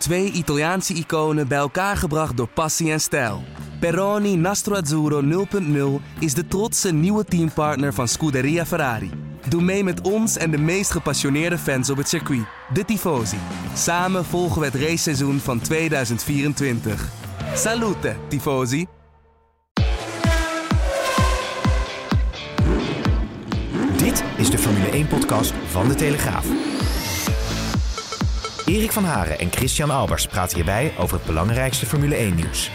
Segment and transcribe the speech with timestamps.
[0.00, 3.42] Twee Italiaanse iconen bij elkaar gebracht door passie en stijl.
[3.80, 5.46] Peroni Nastro Azzurro
[6.00, 9.10] 0.0 is de trotse nieuwe teampartner van Scuderia Ferrari.
[9.48, 13.38] Doe mee met ons en de meest gepassioneerde fans op het circuit, de Tifosi.
[13.74, 17.08] Samen volgen we het raceseizoen van 2024.
[17.54, 18.86] Salute, Tifosi!
[23.96, 26.69] Dit is de Formule 1-podcast van De Telegraaf.
[28.70, 32.70] Erik van Haren en Christian Albers praten hierbij over het belangrijkste Formule 1-nieuws.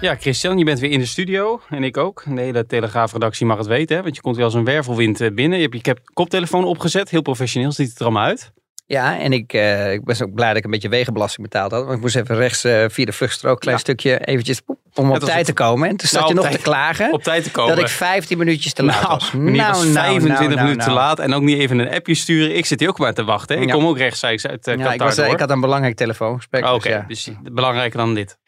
[0.00, 2.22] Ja, Christian, je bent weer in de studio en ik ook.
[2.26, 4.02] De hele Telegraafredactie mag het weten, hè?
[4.02, 5.58] want je komt weer als een wervelwind eh, binnen.
[5.58, 8.52] Je hebt je koptelefoon opgezet, heel professioneel ziet het er allemaal uit.
[8.88, 11.82] Ja, en ik, uh, ik ben ook blij dat ik een beetje wegenbelasting betaald had.
[11.84, 13.82] Want ik moest even rechts uh, via de vluchtstrook een klein ja.
[13.82, 15.88] stukje eventjes poep, om op tijd te komen.
[15.88, 17.76] En toen zat nou, je nog tijd, te klagen op tijd te komen.
[17.76, 19.32] dat ik 15 minuutjes te laat nou, was.
[19.32, 22.56] Nou, was 25 minuten te laat en ook niet even een appje sturen.
[22.56, 23.56] Ik zit hier ook maar te wachten.
[23.56, 23.62] Hè?
[23.62, 23.74] Ik Ja.
[23.74, 26.64] kom ook rechtstreeks uit uh, Ja, ik, was, ik had een belangrijk telefoongesprek.
[26.64, 27.38] Oké, dus ja.
[27.42, 28.38] dus belangrijker dan dit.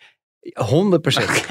[0.54, 1.46] 100 procent.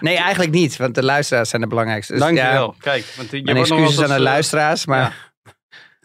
[0.00, 2.12] Nee, eigenlijk niet, want de luisteraars zijn de belangrijkste.
[2.12, 2.74] Dus, Dankjewel.
[2.76, 5.12] Ja, Kijk, want je mijn nog wel excuses aan de eh, luisteraars, maar ja.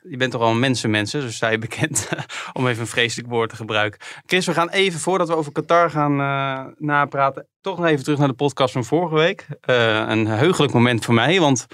[0.09, 2.09] Je bent toch al een mensenmensen, zo sta je bekend.
[2.53, 3.99] om even een vreselijk woord te gebruiken.
[4.25, 8.19] Chris, we gaan even, voordat we over Qatar gaan eh, napraten, toch nog even terug
[8.19, 9.47] naar de podcast van vorige week.
[9.61, 11.65] Eh, een heugelijk moment voor mij, want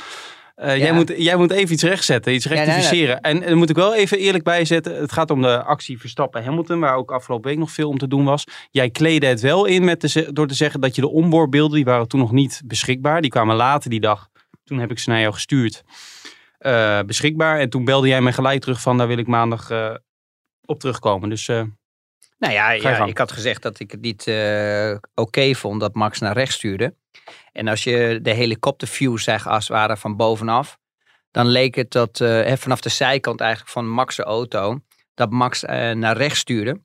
[0.55, 2.65] eh, jij, moet, jij moet even iets rechtzetten, iets nee, nee.
[2.65, 3.21] rectificeren.
[3.21, 4.95] En daar moet ik wel even eerlijk bij zetten.
[4.95, 8.25] Het gaat om de actie Verstappen-Hamilton, waar ook afgelopen week nog veel om te doen
[8.25, 8.43] was.
[8.71, 12.07] Jij kleedde het wel in met door te zeggen dat je de onboardbeelden, die waren
[12.07, 13.21] toen nog niet beschikbaar.
[13.21, 14.29] Die kwamen later die dag.
[14.63, 15.83] Toen heb ik ze naar jou gestuurd
[16.59, 17.59] eh, beschikbaar.
[17.59, 19.93] En toen belde jij mij gelijk terug van daar wil ik maandag eh,
[20.65, 21.29] op terugkomen.
[21.29, 21.61] Dus eh,
[22.37, 24.23] Nou ja, ja ik had gezegd dat ik het niet
[25.15, 26.95] oké vond dat Max naar rechts stuurde.
[27.51, 30.77] En als je de helikopterviews zag als het ware van bovenaf,
[31.31, 32.17] dan leek het dat
[32.59, 34.79] vanaf de zijkant eigenlijk van Max' auto,
[35.13, 35.61] dat Max
[35.93, 36.81] naar rechts stuurde.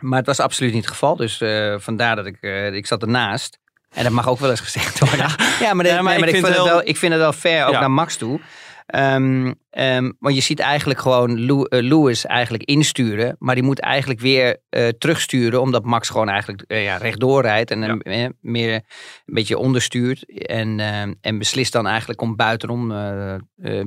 [0.00, 1.36] Maar het was absoluut niet het geval, dus
[1.82, 2.40] vandaar dat ik,
[2.74, 3.58] ik zat ernaast.
[3.94, 5.18] En dat mag ook wel eens gezegd worden.
[5.60, 7.12] Ja, maar, de- Ja, maar nee, maar ik ik, vind het wel- wel, ik vind
[7.12, 7.80] het wel fair, ook Ja.
[7.80, 8.40] naar Max toe.
[8.92, 13.36] Ehm, ehm, want je ziet eigenlijk gewoon eh, Lewis eigenlijk insturen.
[13.38, 15.60] Maar die moet eigenlijk weer eh, terugsturen.
[15.60, 17.70] Omdat Max gewoon eigenlijk eh, ja, rechtdoor rijdt.
[17.70, 20.46] En eh, meer een beetje onderstuurt.
[20.46, 22.88] En, ehm, en beslist dan eigenlijk om buitenom,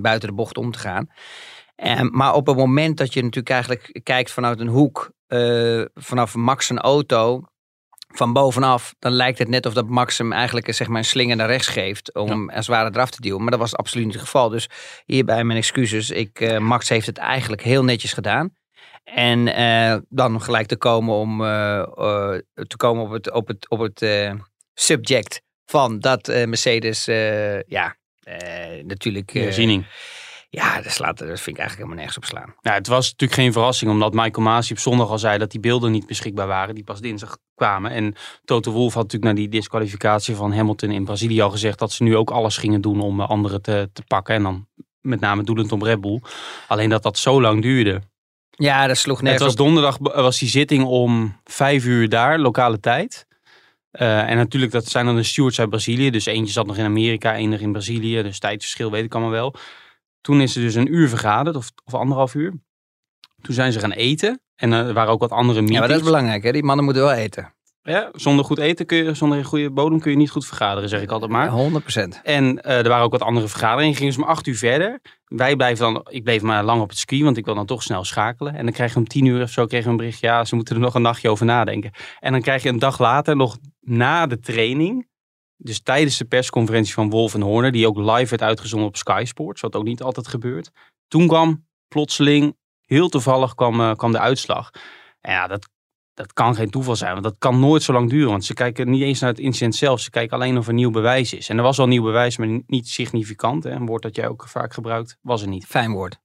[0.01, 1.09] buiten de bocht om te gaan.
[2.11, 5.11] Maar op het moment dat je natuurlijk eigenlijk kijkt vanuit een hoek.
[5.93, 7.43] vanaf Max een auto
[8.17, 11.05] van bovenaf, dan lijkt het net of dat Max hem eigenlijk eh, zeg maar, een
[11.05, 12.13] slinger naar rechts geeft.
[12.13, 13.41] Om hem als het ware eraf te duwen.
[13.41, 14.49] Maar dat was absoluut niet het geval.
[14.49, 14.69] Dus
[15.05, 16.09] hierbij mijn excuses.
[16.09, 18.55] Ik, eh, Max heeft het eigenlijk heel netjes gedaan.
[19.03, 21.37] En eh, dan gelijk te komen om
[22.53, 24.05] te komen op het, op het, op het
[24.73, 27.05] subject van dat Mercedes,
[27.67, 27.95] ja,
[28.83, 29.33] natuurlijk.
[29.33, 29.85] de eh, ziening.
[30.55, 32.55] Ja, dat, slaat, dat vind ik eigenlijk helemaal nergens op slaan.
[32.61, 35.59] Nou, het was natuurlijk geen verrassing, omdat Michael Masi op zondag al zei dat die
[35.59, 37.91] beelden niet beschikbaar waren, die pas dinsdag kwamen.
[37.91, 41.91] En Toto Wolff had natuurlijk na die disqualificatie van Hamilton in Brazilië al gezegd dat
[41.91, 44.35] ze nu ook alles gingen doen om eh, anderen te, te pakken.
[44.35, 44.67] En dan
[45.01, 46.21] met name doelend op Red Bull.
[46.67, 48.01] Alleen dat dat zo lang duurde.
[48.49, 49.65] Ja, dat sloeg Het nergens was op.
[49.65, 53.27] donderdag eh, was die zitting om vijf uur daar, lokale tijd.
[53.91, 56.09] Eh, en natuurlijk, dat zijn dan de stewards uit Brazilië.
[56.09, 58.21] Dus eentje zat nog in Amerika, één nog in Brazilië.
[58.23, 59.55] Dus tijdverschil weet ik allemaal wel.
[60.25, 62.53] Toen is er dus een uur vergaderd, of, of anderhalf uur.
[63.41, 64.41] Toen zijn ze gaan eten.
[64.55, 65.73] En eh, er waren ook wat andere meetings.
[65.73, 66.51] Ja, maar dat is belangrijk, hè?
[66.51, 67.53] Die mannen moeten wel eten.
[67.81, 70.89] Ja, zonder goed eten kun je, zonder een goede bodem kun je niet goed vergaderen,
[70.89, 71.49] zeg ik altijd maar.
[71.49, 72.19] 100 procent.
[72.23, 73.95] En eh, er waren ook wat andere vergaderingen.
[73.95, 74.99] Gingen ze om acht uur verder.
[75.25, 77.83] Wij blijven dan, ik bleef maar lang op het ski, want ik wil dan toch
[77.83, 78.55] snel schakelen.
[78.55, 80.19] En dan krijg je om tien uur of zo kregen we een bericht.
[80.19, 81.91] Ja, ze moeten er nog een nachtje over nadenken.
[82.19, 85.07] En dan krijg je een dag later, nog na de training.
[85.57, 89.23] Dus tijdens de persconferentie van Wolf en Horner, die ook live werd uitgezonden op Sky
[89.25, 90.71] Sports, wat ook niet altijd gebeurt.
[91.07, 94.71] Toen kwam plotseling, heel toevallig, kwam, eh, kwam de uitslag.
[95.21, 95.69] En ja, dat,
[96.13, 98.29] dat kan geen toeval zijn, want dat kan nooit zo lang duren.
[98.29, 100.91] Want ze kijken niet eens naar het incident zelf, ze kijken alleen of er nieuw
[100.91, 101.49] bewijs is.
[101.49, 103.63] En er was al nieuw bewijs, maar niet significant.
[103.63, 103.71] Hè?
[103.71, 105.65] Een woord dat jij ook vaak gebruikt, was er niet.
[105.65, 106.19] Fijn woord.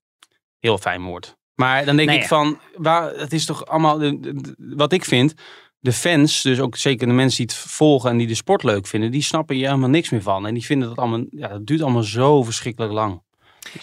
[0.58, 1.38] Heel fijn woord.
[1.54, 2.28] Maar dan denk Nee, ik ja.
[2.28, 4.14] van, waar, het is toch allemaal,
[4.56, 5.34] wat ik vind,
[5.81, 8.87] de fans, dus ook zeker de mensen die het volgen en die de sport leuk
[8.87, 10.47] vinden, die snappen hier helemaal niks meer van.
[10.47, 13.21] En die vinden dat allemaal, ja, dat duurt allemaal zo verschrikkelijk lang.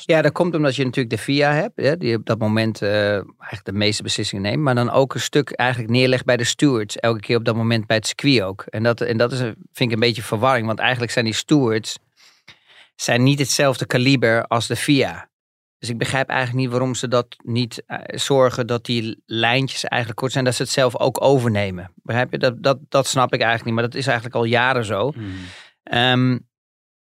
[0.06, 3.12] Ja, dat komt omdat je natuurlijk de VIA hebt, hè, die op dat moment eh,
[3.12, 4.64] eigenlijk de meeste beslissingen neemt.
[4.64, 6.96] Maar dan ook een stuk eigenlijk neerlegt bij de stewards.
[6.96, 8.66] Elke keer op dat moment bij het circuit ook.
[8.70, 10.68] En dat, en dat is, vind ik een beetje verwarring.
[10.68, 11.98] Want eigenlijk zijn die stewards
[12.96, 15.27] zijn niet hetzelfde kaliber als de VIA.
[15.80, 20.22] Dus ik begrijp eigenlijk niet waarom ze dat niet eh, zorgen dat die lijntjes eigenlijk
[20.22, 20.44] kort zijn.
[20.46, 21.92] Dat ze het zelf ook overnemen.
[21.96, 22.38] Begrijp je?
[22.38, 23.74] Dat, dat, dat snap ik eigenlijk niet.
[23.74, 25.14] Maar dat is eigenlijk al jaren zo.
[25.84, 26.38] Ehm,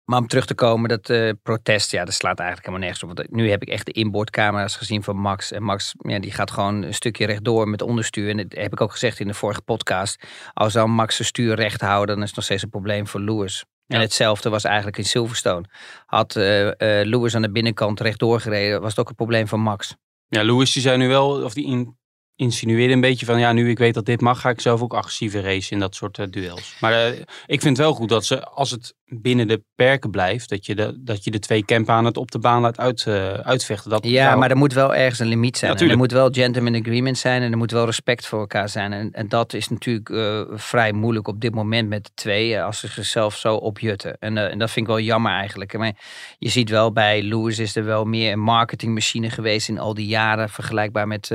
[0.04, 3.16] Maar om terug te komen, dat eh, protest, ja, dat slaat eigenlijk helemaal nergens op.
[3.16, 5.52] Want nu heb ik echt de inboordcamera's gezien van Max.
[5.52, 8.30] En Max, ja, die gaat gewoon een stukje rechtdoor met onderstuur.
[8.30, 10.26] En dat heb ik ook gezegd in de vorige podcast.
[10.52, 13.20] Als zou Max zijn stuur recht houden, dan is het nog steeds een probleem voor
[13.20, 13.64] Lewis.
[13.86, 15.64] En hetzelfde was eigenlijk in Silverstone.
[16.06, 19.94] Had eh, Lewis aan de binnenkant rechtdoor gereden, was het ook een probleem voor Max.
[20.28, 21.96] Ja, Lewis die zei nu wel, of die in,
[22.36, 24.94] insinueerde een beetje van, ja, nu ik weet dat dit mag, ga ik zelf ook
[24.94, 26.76] agressiever racen in dat soort eh, duels.
[26.80, 27.12] Maar
[27.46, 30.74] ik vind het wel goed dat ze, als het binnen de perken blijft, dat je
[30.74, 33.90] de, dat je de twee campen aan het op de baan laat uit, eh, uitvechten.
[33.90, 35.72] Dat, Ja, maar er moet wel ergens een limiet zijn.
[35.72, 38.68] Ja, En er moet wel gentleman agreement zijn en er moet wel respect voor elkaar
[38.68, 38.92] zijn.
[38.92, 42.64] En, en dat is natuurlijk eh, vrij moeilijk op dit moment met de twee, eh,
[42.64, 44.16] als ze zichzelf zo opjutten.
[44.18, 45.78] En, en dat vind ik wel jammer eigenlijk.
[45.78, 45.92] Maar
[46.38, 50.06] je ziet wel bij Lewis is er wel meer een marketingmachine geweest in al die
[50.06, 51.30] jaren, vergelijkbaar met,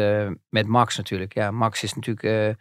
[0.50, 1.34] met Max natuurlijk.
[1.34, 2.58] Ja, Max is natuurlijk...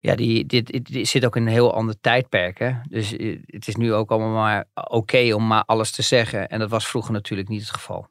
[0.00, 2.58] ja, die, dit, dit zit ook in een heel ander tijdperk.
[2.58, 2.72] Hè?
[2.88, 6.48] Dus eh, het is nu ook allemaal maar oké om maar alles te zeggen.
[6.48, 8.08] En dat was vroeger natuurlijk niet het geval.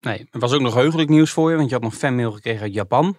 [0.00, 2.62] Nee, er was ook nog heugelijk nieuws voor je, want je had nog fanmail gekregen
[2.62, 3.16] uit Japan.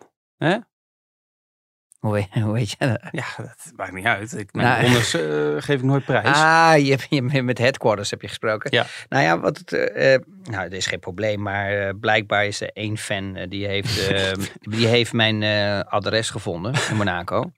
[2.08, 3.00] Hoe weet, hoe weet je dat?
[3.12, 4.38] Ja, dat maakt niet uit.
[4.38, 5.22] Ik, mijn Nou, rondes eh,
[5.58, 6.26] geef ik nooit prijs.
[6.38, 8.70] Ah, je, hebt- je, met headquarters heb je gesproken.
[8.74, 8.86] Ja.
[9.10, 12.70] Nou ja, wat het, eh, eh, nou, er is geen probleem, maar blijkbaar is er
[12.74, 15.44] één fan die heeft, eh, die heeft mijn
[15.88, 17.52] adres gevonden in Monaco.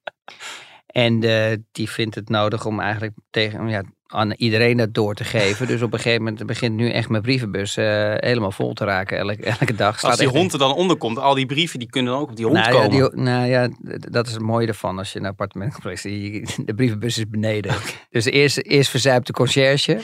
[0.86, 1.20] En
[1.72, 5.68] die vindt het nodig om eigenlijk tegen, ja, aan iedereen dat door te geven.
[5.68, 7.86] Dus op een gegeven moment begint nu echt mijn brievenbus eh,
[8.16, 9.98] helemaal vol te raken elke, elke dag.
[9.98, 12.30] Staat Als die hond er dan onder komt, al die brieven die kunnen dan ook
[12.30, 13.12] op die hond nou, ja, komen.
[13.14, 16.58] die- nou ja, d- dat is het mooie ervan als je een appartementcomplex ziet.
[16.66, 17.74] De brievenbus is beneden.
[18.10, 20.00] Dus eerst, eerst verzuipt de conciërge.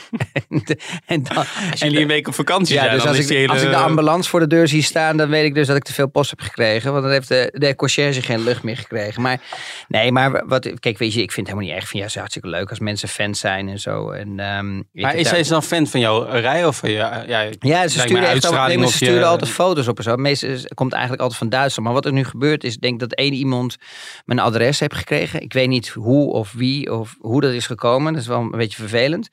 [0.49, 0.63] en,
[1.05, 1.37] en dan,
[1.71, 3.53] Als jullie een week op vakantie ja, zijn, dus als ik, hele...
[3.53, 5.83] als ik de ambulance voor de deur zie staan, dan weet ik dus dat ik
[5.83, 6.91] te veel post heb gekregen.
[6.91, 9.21] Want dan heeft de, de conciërge geen lucht meer gekregen.
[9.21, 9.41] Maar
[9.87, 11.83] nee, maar wat, kijk, weet je, ik vind het helemaal niet erg.
[11.83, 13.90] Ik vind ja, het is hartstikke leuk als mensen fans zijn en zo.
[13.97, 16.95] En, ehm, Maar is hij dan fan van jouw rij of van je...
[16.95, 17.23] Ja,
[17.59, 20.15] ja, ze sturen, echt altijd, nee, ze je- sturen altijd foto's op en zo.
[20.15, 21.85] Meestal komt eigenlijk altijd van Duitsland.
[21.87, 23.75] Maar wat er nu gebeurt is, ik denk dat één iemand
[24.25, 25.41] mijn adres heeft gekregen.
[25.41, 28.13] Ik weet niet hoe of wie of hoe dat is gekomen.
[28.13, 29.29] Dat is wel een beetje vervelend.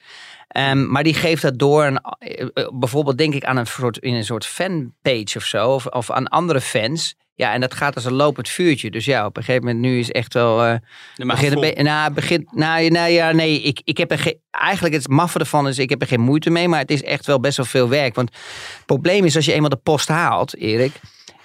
[0.48, 4.14] Ehm, maar die geeft dat door, eh, eh, bijvoorbeeld denk ik aan een soort, in
[4.14, 5.70] een soort fanpage of zo.
[5.70, 7.14] Of, of aan andere fans.
[7.38, 8.90] Ja, en dat gaat als een lopend vuurtje.
[8.90, 10.56] Dus ja, op een gegeven moment nu is echt wel...
[10.56, 14.94] maag begin be- nou, begin, nou, nou ja, nee, ik, ik heb er geen, eigenlijk
[14.94, 17.40] het maffe ervan is, ik heb er geen moeite mee, maar het is echt wel
[17.40, 18.14] best wel veel werk.
[18.14, 18.30] Want
[18.76, 20.92] het probleem is als je eenmaal de post haalt, Erik,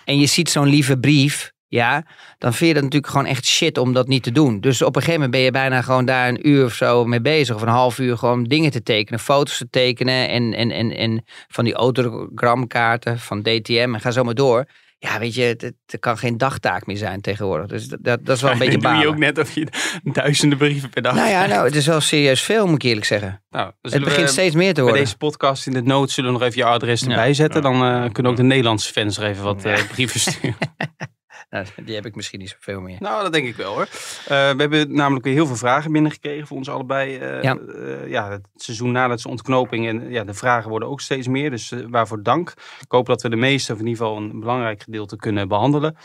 [0.05, 2.05] en je ziet zo'n lieve brief, ja,
[2.37, 4.59] dan vind je dat natuurlijk gewoon echt shit om dat niet te doen.
[4.59, 7.21] Dus op een gegeven moment ben je bijna gewoon daar een uur of zo mee
[7.21, 10.95] bezig, of een half uur gewoon dingen te tekenen, foto's te tekenen en, en, en,
[10.95, 14.65] en van die autogramkaarten van DTM en ga zo maar door.
[15.05, 17.67] Ja, weet je, het, het kan geen dagtaak meer zijn tegenwoordig.
[17.67, 19.67] Dus dat, dat, dat is wel een beetje Dan doe je ook net of je
[20.03, 23.05] duizenden brieven per dag Nou ja, nou, het is wel serieus veel, moet ik eerlijk
[23.05, 23.43] zeggen.
[23.49, 25.01] Nou, Het begint we steeds meer te bij worden.
[25.01, 27.07] deze podcast in de noot zullen we nog even je adres Ja.
[27.09, 27.61] erbij zetten.
[27.61, 30.55] Dan eh, kunnen ook de Nederlandse fans nog even wat eh, brieven sturen.
[31.53, 32.97] Nou, die heb ik misschien niet zoveel meer.
[32.99, 33.81] Nou, dat denk ik wel hoor.
[33.83, 37.17] Eh, we hebben namelijk weer heel veel vragen binnengekregen voor ons allebei.
[37.17, 37.57] eh, Ja.
[37.57, 39.87] eh, ja, het seizoen nadat zijn ontknoping.
[39.87, 41.49] En ja, de vragen worden ook steeds meer.
[41.49, 42.49] Dus waarvoor dank.
[42.79, 45.95] Ik hoop dat we de meeste, of in ieder geval een belangrijk gedeelte, kunnen behandelen.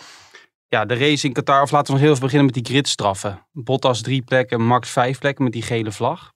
[0.68, 1.62] Ja, de race in Qatar.
[1.62, 3.46] Of laten we nog heel even beginnen met die gridstraffen.
[3.52, 6.32] Bottas drie plekken, Max vijf plekken met die gele vlag.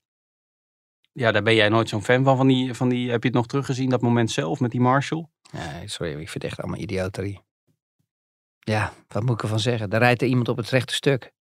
[1.13, 3.11] Ja, daar ben jij nooit zo'n fan van, van die, van die.
[3.11, 5.27] Heb je het nog teruggezien, dat moment zelf met die Marshall?
[5.53, 7.41] Nee, sorry, ik vind het echt allemaal idioterie.
[8.65, 9.91] Ja, wat moet ik ervan zeggen?
[9.91, 11.33] Daar rijdt er iemand op het rechte stuk.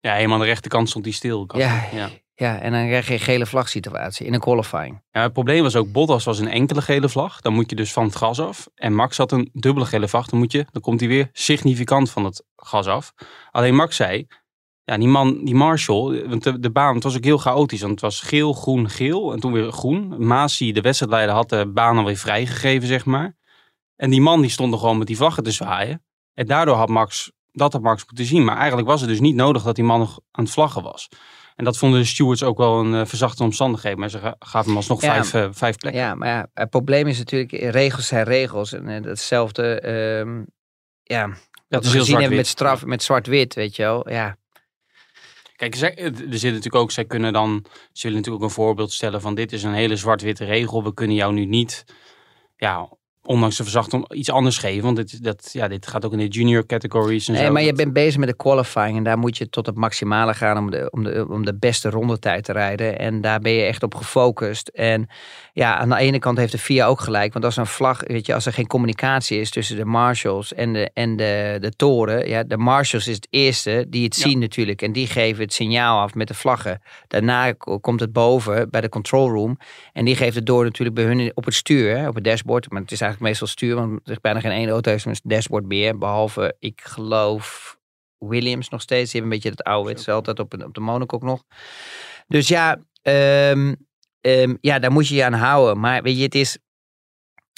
[0.00, 1.50] Ja, helemaal aan de rechterkant stond die stil.
[1.56, 2.10] Ja, ja.
[2.34, 5.02] ja, en dan krijg je een gele vlagsituatie in een qualifying.
[5.10, 7.40] Ja, het probleem was ook, Bottas was een enkele gele vlag.
[7.40, 8.68] Dan moet je dus van het gas af.
[8.74, 10.26] En Max had een dubbele gele vlag.
[10.26, 13.12] Dan, moet je, dan komt hij weer significant van het gas af.
[13.50, 14.26] Alleen Max zei,
[14.84, 17.80] ja, die man, die Marshall, want de, de baan, het was ook heel chaotisch.
[17.80, 20.26] Want het was geel, groen, geel en toen weer groen.
[20.26, 23.36] Masi, de wedstrijdleider, had de baan alweer vrijgegeven, zeg maar.
[23.96, 26.03] En die man die stond er gewoon met die vlaggen te zwaaien.
[26.34, 28.44] En daardoor had Max, dat had Max moeten zien.
[28.44, 31.08] Maar eigenlijk was het dus niet nodig dat die man nog aan het vlaggen was.
[31.56, 33.96] En dat vonden de stewards ook wel een uh, verzachte omstandigheid.
[33.96, 35.24] Maar ze ga- gaven hem alsnog Ja.
[35.24, 36.02] vijf, uh, vijf plekken.
[36.02, 38.72] Ja, maar ja, het probleem is natuurlijk, regels zijn regels.
[38.72, 39.82] En uh, hetzelfde,
[40.26, 40.42] uh,
[41.02, 41.36] ja, dat
[41.68, 44.10] wat is we gezien hebben met, straf, met zwart-wit, weet je wel.
[44.10, 44.36] Ja,
[45.56, 48.92] Kijk, zij- er zit natuurlijk ook, zij kunnen dan, ze willen natuurlijk ook een voorbeeld
[48.92, 50.84] stellen van dit is een hele zwart-witte regel.
[50.84, 51.84] We kunnen jou nu niet,
[52.56, 52.88] ja,
[53.26, 54.82] ondanks de verzacht iets anders geven.
[54.84, 57.52] Want dit, dat, ja, dit gaat ook in de junior categories en Nee, zo.
[57.52, 60.58] maar je bent bezig met de qualifying en daar moet je tot het maximale gaan
[60.58, 62.98] om de, om de, om de beste rondetijd te rijden.
[62.98, 64.68] En daar ben je echt op gefocust.
[64.68, 65.08] En
[65.52, 68.26] ja, aan de ene kant heeft de FIA ook gelijk, want als een vlag, weet
[68.26, 72.28] je, als er geen communicatie is tussen de marshals en de, en de, de toren,
[72.28, 74.22] ja, de marshals is het eerste die het Ja.
[74.28, 76.82] zien natuurlijk en die geven het signaal af met de vlaggen.
[77.08, 79.58] Daarna komt het boven bij de control room
[79.92, 82.70] en die geeft het door natuurlijk bij hun op het stuur, hè, op het dashboard.
[82.70, 85.16] Maar het is eigenlijk meestal stuur, want er is bijna geen één auto heeft een
[85.22, 87.76] dashboard meer, behalve ik geloof
[88.18, 89.10] Williams nog steeds.
[89.10, 91.42] Die hebben een beetje het oude, het is altijd op, een- op de monocoque nog.
[92.26, 93.74] Dus ja, ehm,
[94.20, 95.80] ehm, ja, daar moet je je aan houden.
[95.80, 96.58] Maar weet je, het is.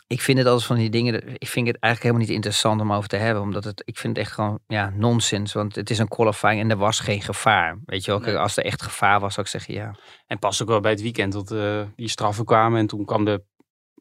[0.08, 1.14] Ik vind het altijd van die dingen.
[1.14, 3.42] Ik vind het eigenlijk helemaal niet interessant om over te hebben.
[3.42, 3.82] Omdat het.
[3.84, 4.58] Ik vind het echt gewoon.
[4.66, 5.52] Ja, nonsens.
[5.52, 7.78] Want het is een qualifying en er was geen gevaar.
[7.84, 8.20] Weet je wel.
[8.20, 8.36] Nee.
[8.36, 9.94] Als er echt gevaar was, zou ik zeggen ja.
[10.26, 12.78] En pas ook wel bij het weekend dat eh, die straffen kwamen.
[12.78, 13.42] En toen kwam de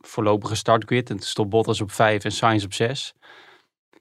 [0.07, 1.09] voorlopige startgrid.
[1.09, 3.13] En toen stond Bottas op 5 en Sainz op 6.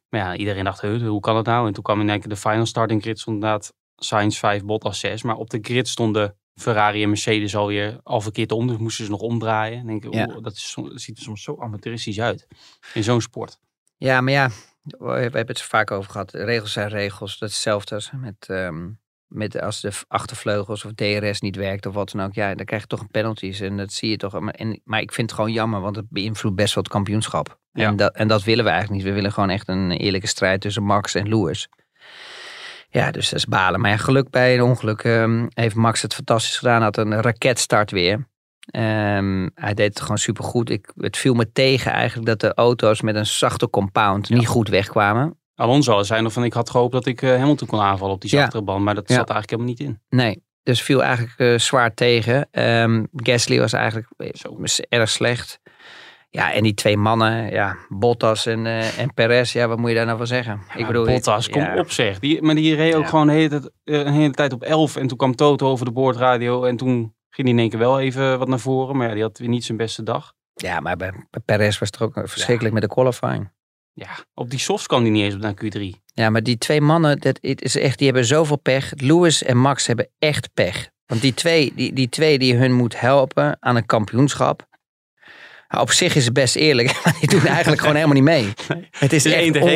[0.08, 1.66] Maar ja, iedereen dacht, "Huh, hoe kan het nou?
[1.66, 3.18] En toen kwam in één keer de final starting grid.
[3.20, 5.22] Stond inderdaad Sainz 5, Bottas 6.
[5.22, 8.66] Maar op de grid stonden Ferrari en Mercedes alweer al verkeerd om.
[8.66, 9.78] Dus moesten ze nog omdraaien.
[9.78, 10.26] En denk ik, Ja.
[10.26, 12.46] dat, is, dat ziet er soms zo amateuristisch uit.
[12.94, 13.58] In zo'n sport.
[13.96, 14.50] Ja, maar ja.
[14.82, 16.32] We hebben het er vaak over gehad.
[16.32, 17.38] Regels zijn regels.
[17.38, 18.46] Dat is hetzelfde als met.
[18.48, 18.90] ehm,
[19.34, 22.34] met als de achtervleugels of DRS niet werkt of wat dan ook.
[22.34, 23.60] Ja, dan krijg je toch een penalties.
[23.60, 24.40] En dat zie je toch.
[24.40, 27.58] Maar, en, maar ik vind het gewoon jammer, want het beïnvloedt best wel het kampioenschap.
[27.72, 27.86] Ja.
[27.86, 29.10] En, dat, en dat willen we eigenlijk niet.
[29.10, 31.68] We willen gewoon echt een eerlijke strijd tussen Max en Lewis.
[32.88, 33.80] Ja, dus dat is balen.
[33.80, 36.82] Maar ja, geluk bij een ongeluk ehm, heeft Max het fantastisch gedaan.
[36.82, 38.26] Had een raketstart weer.
[38.70, 40.70] Ehm, hij deed het gewoon supergoed.
[40.70, 44.68] Ik, het viel me tegen eigenlijk dat de auto's met een zachte compound niet goed
[44.68, 45.38] wegkwamen.
[45.54, 48.30] Alonso zei nog van, ik had gehoopt dat ik eh, Hamilton kon aanvallen op die
[48.34, 48.40] Ja.
[48.40, 48.84] zachtere band.
[48.84, 49.14] Maar dat Ja.
[49.14, 50.18] zat eigenlijk helemaal niet in.
[50.18, 52.48] Nee, dus viel eigenlijk eh, zwaar tegen.
[52.50, 54.58] Ehm Gasly was eigenlijk eh, Zo.
[54.88, 55.60] erg slecht.
[56.30, 59.96] Ja, en die twee mannen, ja, Bottas en, eh, en Perez, ja, wat moet je
[59.96, 60.60] daar nou van zeggen?
[60.76, 62.18] ik bedoel, Bottas, kom ja, op zeg.
[62.18, 63.70] Die, maar die reed ook gewoon de hele, tijd,
[64.08, 64.96] hele tijd op 11.
[64.96, 66.64] En toen kwam Toto over de boordradio.
[66.64, 68.96] En toen ging hij in één keer wel even wat naar voren.
[68.96, 70.32] Maar ja, die had weer niet zijn beste dag.
[70.54, 73.50] Ja, maar bij, bij Perez was het ook verschrikkelijk met de qualifying.
[73.94, 75.80] Ja, op die softs kwam hij niet eens op naar Q3.
[76.06, 78.92] Ja, maar die twee mannen, dat is echt, die hebben zoveel pech.
[78.96, 80.88] Lewis en Max hebben echt pech.
[81.06, 84.68] Want die twee die, die, twee die hun moet helpen aan een kampioenschap.
[85.68, 88.52] nou, op zich is het best eerlijk, maar die doen eigenlijk gewoon helemaal niet mee.
[88.90, 89.22] Het is,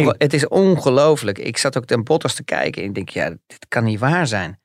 [0.01, 1.39] onge- het is ongelooflijk.
[1.39, 4.27] Ik zat ook ten Bottas te kijken en ik denk, ja, dit kan niet waar
[4.27, 4.61] zijn.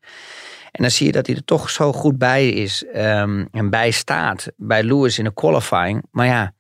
[0.71, 3.91] En dan zie je dat hij er toch zo goed bij is ehm, en bij
[3.91, 6.03] staat bij Lewis in de qualifying.
[6.11, 6.53] Maar ja,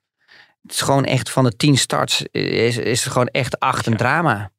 [0.63, 3.91] het is gewoon echt van de tien starts is, is het gewoon echt acht een
[3.91, 3.97] Ja.
[3.97, 4.51] drama.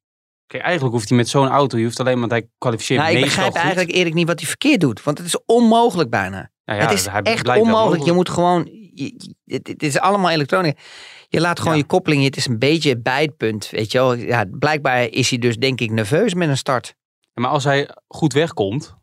[0.46, 3.46] Eigenlijk hoeft hij met zo'n auto, je hoeft alleen maar, hij kwalificeert Nou, ik begrijp
[3.52, 3.56] goed.
[3.60, 5.02] eigenlijk eerlijk niet wat hij verkeerd doet.
[5.02, 6.50] Want het is onmogelijk bijna.
[6.64, 8.04] Nou ja, het is echt onmogelijk.
[8.04, 8.64] Je moet gewoon...
[8.94, 10.80] je- je- Het, het is allemaal elektronica.
[11.28, 11.78] Je laat gewoon Ja.
[11.80, 12.24] je koppeling...
[12.24, 13.68] Het is een beetje bijtpunt.
[13.70, 14.14] Weet je wel.
[14.14, 16.94] Ja, blijkbaar is hij dus denk ik nerveus met een start.
[17.34, 18.94] Maar als hij goed wegkomt,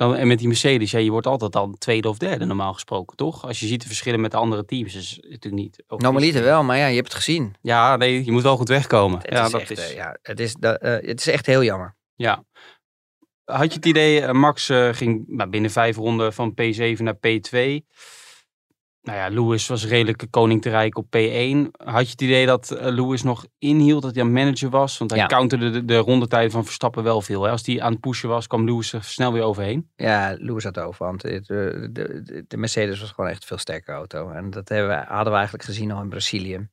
[0.00, 3.16] dan, en met die Mercedes, ja, je wordt altijd dan tweede of derde normaal gesproken,
[3.16, 3.46] toch?
[3.46, 5.82] Als je ziet de verschillen met de andere teams, is het natuurlijk niet.
[5.88, 7.54] Normaliter niet- wel, maar ja, je hebt het gezien.
[7.60, 9.18] Ja, nee, je moet wel goed wegkomen.
[9.20, 9.88] Het ja, is dat echt, is.
[9.90, 11.96] eh, ja, het, is, dat, eh, het is echt heel jammer.
[12.14, 12.44] Ja.
[13.44, 17.86] Had je het idee, eh, Max ging nou, binnen vijf ronden van P7 naar P2.
[19.02, 21.70] Nou ja, Lewis was redelijk koning te rijk op P1.
[21.84, 24.98] Had je het idee dat eh, Lewis nog inhield, dat hij aan manager was?
[24.98, 25.26] Want hij Ja.
[25.26, 27.42] counterde de, de rondetijden van Verstappen wel veel.
[27.42, 27.50] Hè?
[27.50, 29.90] Als hij aan het pushen was, kwam Lewis er snel weer overheen.
[29.96, 31.22] Ja, Lewis had overhand.
[31.22, 34.30] Het, eh, De, de, de Mercedes was gewoon echt een veel sterkere auto.
[34.30, 36.68] En dat hebben we, hadden we eigenlijk gezien al in Brazilië.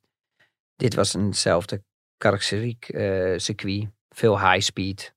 [0.75, 1.83] Dit was eenzelfde
[2.17, 3.87] karakteriek eh, circuit.
[4.09, 5.13] Veel high speed.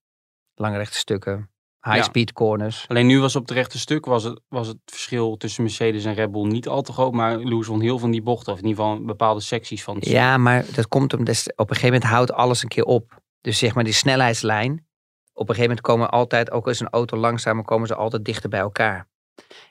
[0.54, 1.50] Lange rechte stukken.
[1.82, 2.02] High Ja.
[2.02, 2.84] speed corners.
[2.88, 6.14] Alleen nu was op het rechte stuk was het, was het verschil tussen Mercedes en
[6.14, 7.12] Red Bull niet al te groot.
[7.12, 10.06] Maar Lewis won heel van die bochten, of in ieder geval bepaalde secties van het
[10.08, 13.22] Ja, maar dat komt omdat op een gegeven moment houdt alles een keer op.
[13.40, 14.72] Dus zeg maar die snelheidslijn.
[15.32, 18.48] Op een gegeven moment komen altijd, ook als een auto langzamer, komen ze altijd dichter
[18.48, 19.08] bij elkaar.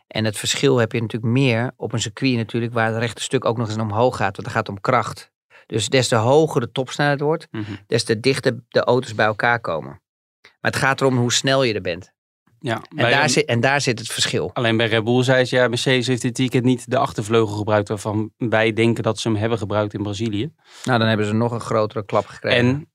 [0.08, 3.46] En het verschil heb je natuurlijk meer op een circuit natuurlijk, waar het rechte stuk
[3.46, 4.36] ook nog eens omhoog gaat.
[4.36, 5.32] Want het gaat om kracht.
[5.66, 7.72] Dus des te hoger de topsnelheid wordt, Mhm.
[7.88, 10.02] des te dichter de auto's bij elkaar komen.
[10.42, 12.12] Maar het gaat erom hoe snel je er bent.
[12.60, 14.50] Ja, En, bij- daar, zit, en daar zit het verschil.
[14.54, 17.88] Alleen bij Red Bull zei ze, ja, Mercedes heeft dit weekend niet de achtervleugel gebruikt
[17.88, 20.52] waarvan wij denken dat ze hem hebben gebruikt in Brazilië.
[20.84, 22.58] Nou, dan hebben ze nog een grotere klap gekregen.
[22.60, 22.90] En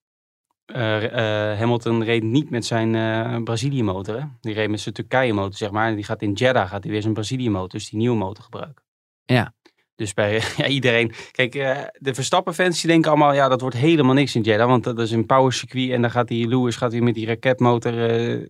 [0.65, 4.15] eh, eh, Hamilton reed niet met zijn eh Brazilië motor.
[4.21, 4.25] Hè?
[4.41, 5.89] Die reed met zijn Turkije motor, zeg maar.
[5.89, 8.45] En die gaat in Jeddah gaat hij weer zijn Brazilië motor, dus die nieuwe motor
[8.45, 8.85] gebruiken.
[9.25, 9.55] Ja.
[9.97, 11.13] Dus bij ja, iedereen.
[11.31, 14.69] Kijk, eh, de Verstappen-fans die denken allemaal, ja, dat wordt helemaal niks in Jeddah.
[14.69, 17.27] Want dat is een power circuit en dan gaat die Lewis gaat weer met die
[17.27, 18.47] raketmotor, eh,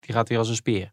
[0.00, 0.90] die gaat weer als een speer.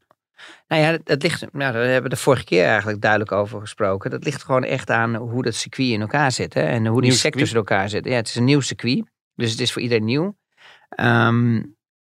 [0.67, 4.09] Nou ja, het ligt, nou, daar hebben we de vorige keer eigenlijk duidelijk over gesproken.
[4.09, 6.53] Dat ligt gewoon echt aan hoe dat circuit in elkaar zit.
[6.53, 6.61] Hè?
[6.61, 7.69] En hoe die Nieuw sectors circuit?
[7.69, 8.11] in elkaar zitten.
[8.11, 9.03] Ja, het is een nieuw circuit.
[9.35, 10.35] Dus het is voor iedereen nieuw.
[10.89, 11.61] Ehm,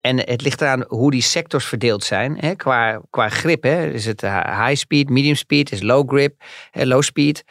[0.01, 2.37] en het ligt eraan hoe die sectors verdeeld zijn.
[2.39, 2.55] Hè?
[2.55, 3.63] Qua, qua grip.
[3.63, 3.91] Hè?
[3.91, 7.45] Is het eh, high speed, medium speed, is low grip, hè, low speed.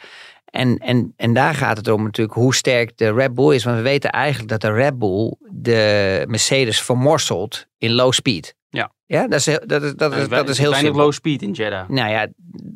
[0.44, 3.64] En, en, en daar gaat het om natuurlijk hoe sterk de Red Bull is.
[3.64, 8.54] Want we weten eigenlijk dat de Red Bull de Mercedes vermorselt in low speed.
[8.68, 8.92] Ja.
[9.06, 11.00] Ja, dat is, heel- dat is, dat is, dat is heel simpel.
[11.00, 11.88] low speed in Jeddah.
[11.88, 12.28] Nou ja,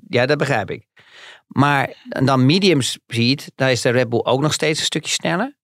[0.09, 0.87] ja, dat begrijp ik.
[1.47, 1.93] Maar
[2.25, 5.57] dan medium speed, daar is de Red Bull ook nog steeds een stukje sneller.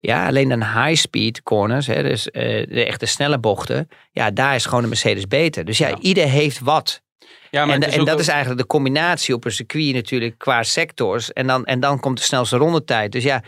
[0.00, 4.54] Ja, alleen dan high speed corners, hè, dus eh, de echte snelle bochten, ja, daar
[4.54, 5.64] is gewoon de Mercedes beter.
[5.64, 5.96] Dus ja, Ja.
[6.00, 7.02] ieder heeft wat.
[7.50, 11.32] Ja, maar en dat is eigenlijk de combinatie op een circuit natuurlijk qua sectors.
[11.32, 13.12] En dan, en dan komt de snelste rondetijd.
[13.12, 13.42] Dus ja,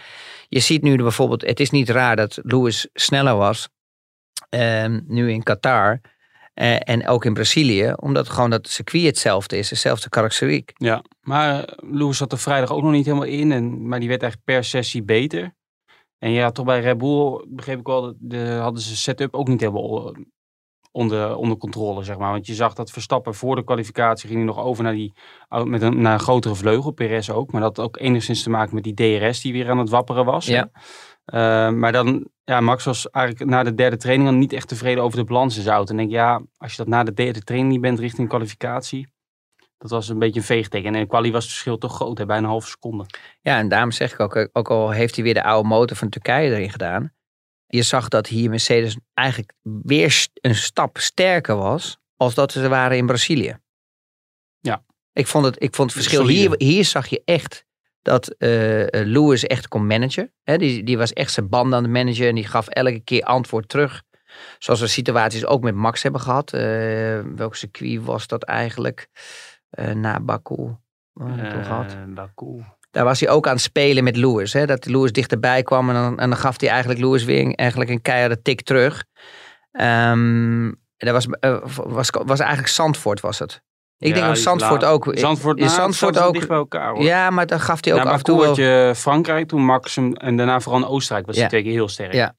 [0.48, 3.68] je ziet nu bijvoorbeeld, het is niet raar dat Lewis sneller was.
[4.48, 6.00] ehm, nu in Qatar.
[6.54, 7.92] eh, en ook in Brazilië.
[7.96, 9.68] Omdat gewoon dat circuit hetzelfde is.
[9.68, 10.72] Dezelfde karakteriek.
[10.74, 13.52] Ja, maar eh, Lewis zat er vrijdag ook nog niet helemaal in.
[13.52, 15.54] En, maar die werd eigenlijk per sessie beter.
[16.18, 19.48] En ja, toch bij Red Bull begreep ik wel, dat de, hadden ze setup ook
[19.48, 20.20] niet helemaal eh,
[20.90, 22.32] onder, onder controle, zeg maar.
[22.32, 25.12] Want je zag dat Verstappen voor de kwalificatie ging hij nog over naar, die,
[25.64, 27.52] met een, naar een grotere vleugel, Perez ook.
[27.52, 30.24] Maar dat had ook enigszins te maken met die DRS die weer aan het wapperen
[30.24, 30.46] was.
[30.46, 30.70] Ja.
[31.24, 35.02] Eh, maar dan, ja, Max was eigenlijk na de derde training dan niet echt tevreden
[35.02, 35.90] over de balans in zijn auto.
[35.90, 39.08] En denk, ja, als je dat na de derde training niet bent richting kwalificatie,
[39.78, 40.94] dat was een beetje een veegteken.
[40.94, 43.06] En in de was het verschil toch groot, hè, bijna een halve seconde.
[43.40, 45.96] Ja, en daarom zeg ik ook, eh, ook al heeft hij weer de oude motor
[45.96, 47.12] van Turkije erin gedaan.
[47.66, 51.98] Je zag dat hier Mercedes eigenlijk weer een stap sterker was.
[52.16, 53.58] als dat ze waren in Brazilië.
[54.60, 54.84] Ja.
[55.12, 56.26] Ik vond het, ik vond het verschil.
[56.26, 57.64] Hier, hier zag je echt
[58.02, 58.48] dat eh,
[58.90, 60.32] Lewis echt kon managen.
[60.42, 62.28] Hè, die, die was echt zijn band aan het managen.
[62.28, 64.02] En die gaf elke keer antwoord terug.
[64.58, 66.52] Zoals we situaties ook met Max hebben gehad.
[66.52, 69.08] Eh, welk circuit was dat eigenlijk?
[69.70, 70.76] Eh, na Baku.
[71.14, 71.92] Gehad?
[71.92, 72.64] Eh, Baku.
[72.90, 74.52] Daar was hij ook aan het spelen met Lewis.
[74.52, 74.66] Hè?
[74.66, 77.90] Dat Lewis dichterbij kwam en dan, en dan gaf hij eigenlijk Lewis weer een, eigenlijk
[77.90, 79.04] een keiharde tik terug.
[79.72, 83.62] Ehm dat was, eh, was, was eigenlijk Zandvoort was het.
[83.98, 85.08] Ik Ja, denk die Zandvoort laat- ook.
[85.18, 86.32] Zandvoort, Ja, nou, Zandvoort ook.
[86.32, 87.02] dicht bij elkaar hoor.
[87.02, 88.60] Ja, maar dan gaf hij ook af en toe wel.
[88.60, 91.40] je Frankrijk, toen Max hem, en daarna vooral in Oostenrijk was Ja.
[91.40, 92.12] hij twee keer heel sterk.
[92.12, 92.34] Ja.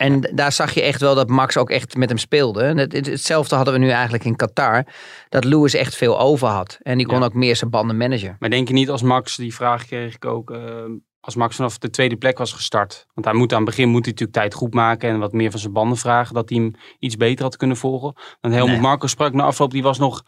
[0.00, 2.64] En daar zag je echt wel dat Max ook echt met hem speelde.
[2.90, 4.84] Hetzelfde hadden we nu eigenlijk in Qatar.
[5.28, 6.78] Dat Lewis echt veel over had.
[6.82, 7.24] En die kon Ja.
[7.24, 8.36] ook meer zijn banden managen.
[8.38, 10.84] Maar denk je niet als Max, die vraag kreeg ik ook, eh,
[11.20, 13.06] als Max vanaf de tweede plek was gestart.
[13.14, 15.50] Want hij moet aan het begin moet hij natuurlijk tijd goed maken en wat meer
[15.50, 16.34] van zijn banden vragen.
[16.34, 18.14] Dat hij hem iets beter had kunnen volgen.
[18.40, 18.82] Want Helmut Nee.
[18.82, 20.22] Marco sprak na afloop, die was nog,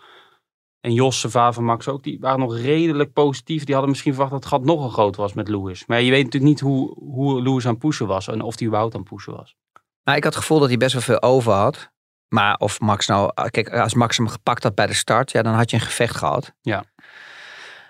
[0.81, 3.65] en Jos, vader van Max ook, die waren nog redelijk positief.
[3.65, 5.87] Die hadden misschien verwacht dat het gat nog een groot was met Lewis.
[5.87, 8.67] Maar je weet natuurlijk niet hoe, hoe Lewis aan het pushen was en of hij
[8.67, 9.57] überhaupt aan het pushen was.
[10.05, 11.91] Maar ik had het gevoel dat hij best wel veel over had.
[12.29, 13.33] Maar of Max nou...
[13.51, 16.17] Kijk, als Max hem gepakt had bij de start, ja, dan had je een gevecht
[16.17, 16.55] gehad.
[16.61, 16.85] Ja.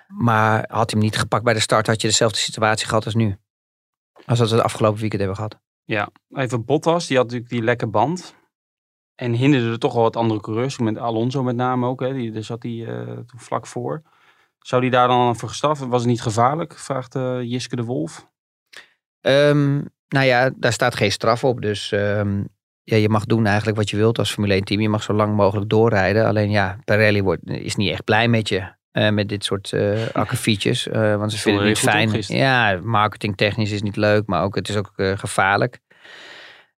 [0.09, 3.14] Maar had hij hem niet gepakt bij de start, had je dezelfde situatie gehad als
[3.14, 3.37] nu.
[4.27, 5.61] Als dat we het afgelopen weekend hebben gehad.
[5.85, 8.35] Ja, even Bottas, die had natuurlijk die lekke band.
[9.14, 10.79] En hinderde er toch wel wat andere coureurs.
[10.79, 12.01] Met Alonso met name ook.
[12.01, 12.12] Hè.
[12.12, 14.03] Die, daar zat hij eh, toen vlak voor.
[14.59, 15.87] Zou die daar dan voor gestraft?
[15.87, 16.79] Was het niet gevaarlijk?
[16.79, 18.31] Vraagt eh, Jiske de Wolf.
[19.20, 19.81] Ehm,
[20.12, 21.61] nou ja, daar staat geen straf op.
[21.62, 22.42] Dus ehm,
[22.83, 24.81] ja, je mag doen eigenlijk wat je wilt als Formule 1 team.
[24.81, 26.27] Je mag zo lang mogelijk doorrijden.
[26.27, 28.81] Alleen ja, Pirelli wordt, is niet echt blij met je.
[28.92, 30.88] eh, met dit soort eh akkefietjes.
[30.88, 32.22] eh, want ze vinden het niet fijn.
[32.27, 34.27] Ja, marketingtechnisch is niet leuk.
[34.27, 35.79] Maar ook, het is ook gevaarlijk.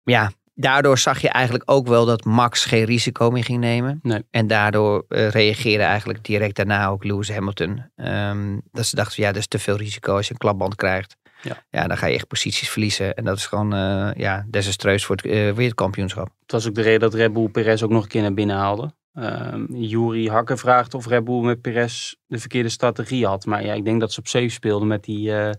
[0.05, 3.99] Ja, daardoor zag je eigenlijk ook wel dat Max geen risico meer ging nemen.
[4.03, 4.23] Nee.
[4.31, 7.91] En daardoor reageerde eigenlijk direct daarna ook Lewis Hamilton.
[7.97, 11.17] Ehm, dat ze dachten, ja, dat is te veel risico als je een klapband krijgt.
[11.43, 11.65] Ja.
[11.71, 13.15] ja, dan ga je echt posities verliezen.
[13.15, 16.29] En dat is gewoon eh, ja, desastreus voor het eh, wereldkampioenschap.
[16.43, 18.57] Het was ook de reden dat Red Bull Perez ook nog een keer naar binnen
[18.57, 18.93] haalde.
[19.15, 23.47] Ehm Jury Hakke vraagt of Red Bull met Perez de verkeerde strategie had.
[23.47, 25.35] Maar ja, ik denk dat ze op safe speelden met die...
[25.35, 25.51] eh,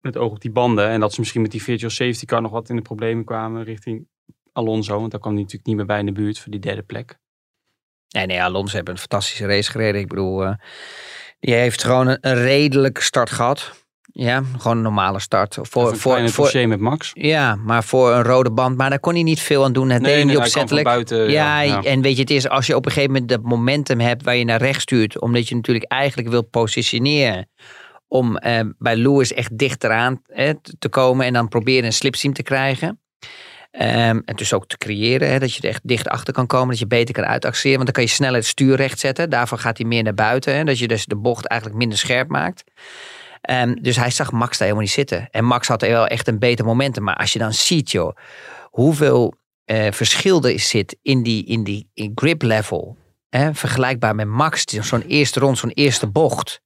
[0.00, 0.88] met oog op die banden.
[0.88, 3.64] En dat ze misschien met die virtual safety car nog wat in de problemen kwamen
[3.64, 4.08] richting
[4.52, 4.98] Alonso.
[4.98, 7.18] Want daar kwam hij natuurlijk niet meer bij in de buurt voor die derde plek.
[8.08, 10.00] Nee, nee, Alonso heeft een fantastische race gereden.
[10.00, 10.54] Ik bedoel, eh,
[11.40, 13.86] die heeft gewoon een, een redelijke start gehad.
[14.12, 15.54] Ja, gewoon een normale start.
[15.54, 17.10] Voor, Voor, een voor, voor, met Max.
[17.14, 18.76] ja, maar voor een rode band.
[18.76, 19.90] Maar daar kon hij niet veel aan doen.
[19.90, 20.84] Het deed hem niet hij opzettelijk.
[20.84, 21.30] buiten.
[21.30, 21.82] Ja, ja.
[21.82, 24.36] en weet je, het is als je op een gegeven moment dat momentum hebt waar
[24.36, 27.48] je naar rechts stuurt, omdat je natuurlijk eigenlijk wilt positioneren
[28.08, 32.42] om eh, bij Lewis echt dichteraan eh, te komen en dan proberen een slipstream te
[32.42, 33.00] krijgen.
[33.70, 36.68] Ehm, en dus ook te creëren, hè, dat je er echt dicht achter kan komen,
[36.68, 39.30] dat je beter kan uitaxeren, want dan kan je sneller het stuur recht zetten.
[39.30, 42.28] Daarvoor gaat hij meer naar buiten, hè, dat je dus de bocht eigenlijk minder scherp
[42.28, 42.64] maakt.
[43.48, 45.28] Ehm, dus hij zag Max daar helemaal niet zitten.
[45.30, 47.04] En Max had wel echt een beter momentum.
[47.04, 48.16] Maar als je dan ziet, joh,
[48.70, 49.34] hoeveel
[49.64, 52.96] eh, verschil er zit in die, in die in grip level.
[53.28, 56.60] hè, vergelijkbaar met Max, zo'n eerste rond, zo'n eerste bocht.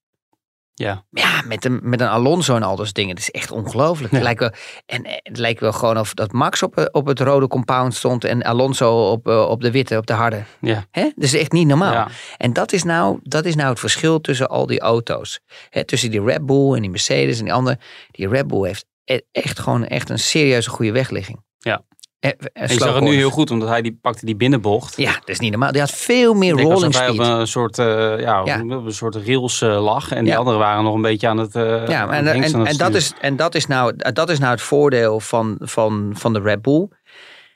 [0.74, 1.04] Ja.
[1.11, 3.11] Ja, met een, met een Alonso en al dat soort dingen.
[3.11, 4.12] Het is echt ongelooflijk.
[4.12, 4.20] Ja.
[4.22, 7.94] Lijkt en het lijkt wel gewoon of dat Max op, eh, op het rode compound
[7.94, 10.42] stond en Alonso op, eh, op de witte, op de harde.
[10.61, 10.85] Ja.
[10.90, 11.02] Hè?
[11.02, 11.92] Dat is echt niet normaal.
[11.92, 12.08] Ja.
[12.37, 15.40] En dat is, nou, dat is nou het verschil tussen al die auto's.
[15.70, 17.78] Hè, tussen die Red Bull en die Mercedes en die andere.
[18.11, 21.44] Die Red Bull heeft e- echt gewoon echt een serieuze goede wegligging.
[21.58, 21.82] Ja.
[22.22, 24.96] Eh, eh, slow zag het nu heel goed, omdat hij die pakte die binnenbocht.
[24.96, 25.72] Ja, dat is niet normaal.
[25.72, 27.20] Die had veel meer rolling alsof hij speed.
[27.20, 30.11] op een soort, eh, ja, een soort rails eh, lag.
[30.12, 30.38] En die Ja.
[30.38, 31.54] anderen waren nog een beetje aan het.
[31.54, 34.61] eh, Ja, en, het en, dat is, en dat, is nou, dat is nou het
[34.62, 36.88] voordeel van, van, van de Red Bull.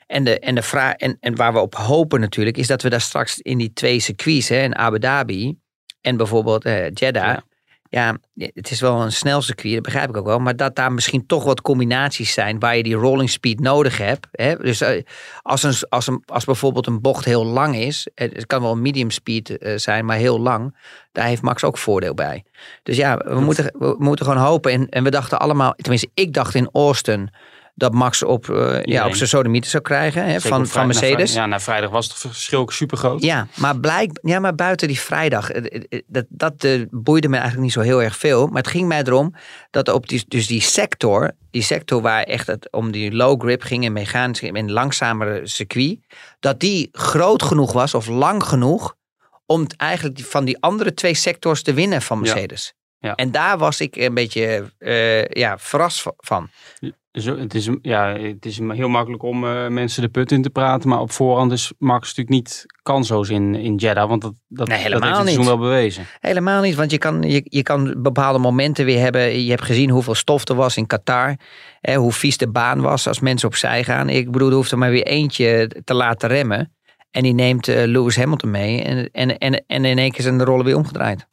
[0.07, 2.89] En, de, en, de vraag, en, en waar we op hopen natuurlijk, is dat we
[2.89, 5.57] daar straks in die twee circuits, hè, in Abu Dhabi
[6.01, 7.25] en bijvoorbeeld eh, Jeddah.
[7.25, 7.43] Ja.
[7.89, 8.17] Ja.
[8.35, 10.39] het is wel een snel circuit, dat begrijp ik ook wel.
[10.39, 14.27] Maar dat daar misschien toch wat combinaties zijn waar je die rolling speed nodig hebt.
[14.31, 14.55] Hè?
[14.55, 15.03] Dus eh,
[15.41, 19.11] als, een, als, een, als bijvoorbeeld een bocht heel lang is, het kan wel medium
[19.11, 20.75] speed eh, zijn, maar heel lang,
[21.11, 22.43] daar heeft Max ook voordeel bij.
[22.83, 24.71] Dus ja, we, moeten, we moeten gewoon hopen.
[24.71, 27.29] En, en we dachten allemaal, tenminste, ik dacht in Austin
[27.77, 31.33] dat Max op, eh, ja, op zijn sodomieter zou krijgen hè, van, van na Mercedes.
[31.33, 33.23] ja, na vrijdag was het verschil ook super groot.
[33.23, 37.63] Ja, maar, blijk, ja, maar buiten die vrijdag, eh, eh, dat, dat boeide me eigenlijk
[37.63, 38.47] niet zo heel erg veel.
[38.47, 39.35] Maar het ging mij erom
[39.71, 43.61] dat op die, dus die sector, die sector waar echt het om die low grip
[43.61, 45.99] ging en mechanisch en langzamere circuit,
[46.39, 48.95] dat die groot genoeg was of lang genoeg
[49.45, 52.19] om eigenlijk van die andere twee sectors te winnen van.
[52.19, 52.73] Mercedes.
[52.99, 53.15] Ja.
[53.15, 54.71] En daar was ik een beetje
[55.29, 56.49] ja, verrast va- van.
[57.17, 60.49] Zo, het, is, ja, het is heel makkelijk om eh, mensen de put in te
[60.49, 60.89] praten.
[60.89, 64.09] Maar op voorhand is Max natuurlijk niet kansloos in, in Jeddah.
[64.09, 65.45] Want dat, dat, Nee, dat heeft het niet.
[65.45, 66.05] wel bewezen.
[66.19, 69.43] Helemaal niet, want je kan, je, je kan bepaalde momenten weer hebben.
[69.43, 71.35] Je hebt gezien hoeveel stof er was in Qatar.
[71.81, 74.09] Hè, hoe vies de baan was als mensen opzij gaan.
[74.09, 76.75] Ik bedoel, er hoeft er maar weer eentje te laten remmen.
[77.11, 78.83] En die neemt eh, Lewis Hamilton mee.
[78.83, 81.27] En, en, en, en in één keer zijn de rollen weer omgedraaid.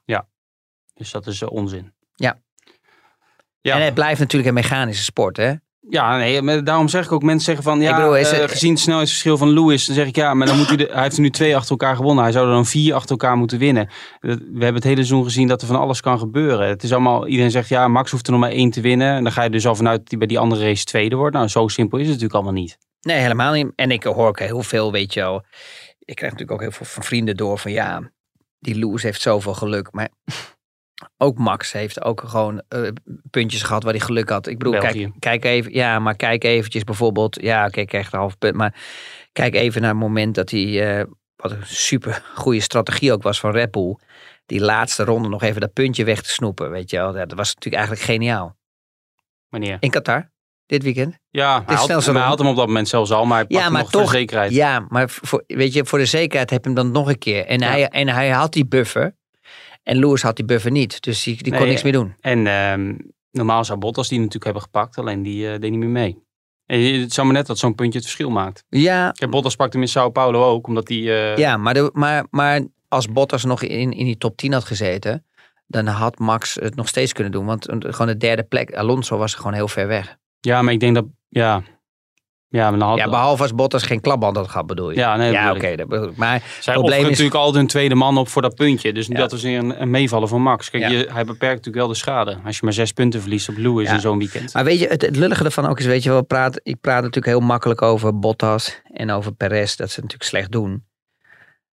[0.94, 1.92] Dus dat is eh, onzin.
[2.14, 2.42] Ja.
[3.61, 3.77] Ja.
[3.77, 5.37] En het blijft natuurlijk een mechanische sport.
[5.37, 5.55] Hè?
[5.88, 8.38] Ja, nee, maar daarom zeg ik ook, mensen zeggen van, ja, Ik bedoel, is eh,
[8.38, 10.88] het- gezien het snelheidsverschil van Lewis, dan zeg ik ja, maar dan moet hij, de,
[10.92, 12.23] hij heeft er nu twee achter elkaar gewonnen.
[12.25, 13.88] Hij zou er dan vier achter elkaar moeten winnen.
[14.20, 16.68] We hebben het hele seizoen gezien dat er van alles kan gebeuren.
[16.68, 19.14] Het is allemaal, iedereen zegt ja, Max hoeft er nog maar één te winnen.
[19.14, 21.35] En dan ga je dus al vanuit dat hij bij die andere race tweede wordt.
[21.37, 22.79] Nou, zo simpel is het natuurlijk allemaal niet.
[23.01, 23.73] Nee, helemaal niet.
[23.77, 25.44] En ik hoor ook heel veel, weet je wel.
[25.99, 28.11] Ik krijg natuurlijk ook heel veel van vrienden door van ja,
[28.59, 29.88] die Lewis heeft zoveel geluk.
[29.92, 30.09] Maar
[31.17, 32.81] ook Max heeft ook gewoon eh,
[33.31, 34.47] puntjes gehad waar hij geluk had.
[34.47, 35.03] Ik bedoel, België.
[35.19, 38.55] kijk, kijk even, ja, maar kijk eventjes bijvoorbeeld, ja, oké, ik krijg een half punt.
[38.55, 38.75] Maar
[39.33, 41.05] kijk even naar het moment dat hij, eh,
[41.37, 43.97] wat een super goede strategie ook was van Red Bull.
[44.47, 47.12] Die laatste ronde nog even dat puntje weg te snoepen, weet je wel.
[47.12, 48.57] Dat was natuurlijk eigenlijk geniaal.
[49.49, 49.77] Wanneer?
[49.81, 50.31] In Qatar,
[50.67, 51.19] dit weekend.
[51.31, 52.21] Ja, hij maar hij ronde.
[52.43, 54.53] hem op dat moment zelfs al, maar hij Ja, maar nog voor toch- de zekerheid.
[54.53, 57.47] Ja, maar voor, weet je, voor de zekerheid heb je hem dan nog een keer.
[57.47, 57.67] En, Ja.
[57.67, 59.17] hij, en hij had die buffer.
[59.85, 61.03] En Lewis had die buffer niet.
[61.03, 62.14] Dus die, die kon Nee, niks meer doen.
[62.20, 62.94] En ehm,
[63.31, 66.23] normaal zou Bottas die natuurlijk hebben gepakt, alleen die eh, deed niet meer mee.
[66.66, 68.64] En het zou maar net dat zo'n puntje het verschil maakt.
[68.68, 70.97] Ja, Kijk, Bottas pakte hem in Sao Paulo ook, omdat hij...
[70.99, 74.64] eh, ja maar, de, maar, maar als Bottas nog in, in die top 10 had
[74.64, 75.25] gezeten...
[75.66, 77.47] dan had Max het nog steeds kunnen doen.
[77.47, 80.16] Want gewoon de derde plek, Alonso was gewoon heel ver weg.
[80.40, 81.05] ja, maar ik denk dat...
[81.29, 81.62] Ja,
[82.55, 82.99] ja maar dan had...
[82.99, 84.97] Ja, behalve als Bottas geen klapband had gehad, bedoel je?
[84.97, 85.75] Ja, nee, ja oké.
[86.17, 88.93] Maar Zij probleem is- natuurlijk altijd een tweede man op voor dat puntje.
[88.93, 89.14] Dus Ja.
[89.14, 90.71] dat was weer een, een meevallen van Max.
[90.71, 90.88] Kijk, Ja.
[90.88, 92.38] je, hij beperkt natuurlijk wel de schade.
[92.45, 94.53] Als je maar zes punten verliest op Lewis in zo'n weekend.
[94.55, 97.03] Maar weet je, het, het lullige ervan ook is, weet je wel, praat, ik praat
[97.03, 100.85] natuurlijk heel makkelijk over Bottas en over Perez, dat ze het natuurlijk slecht doen.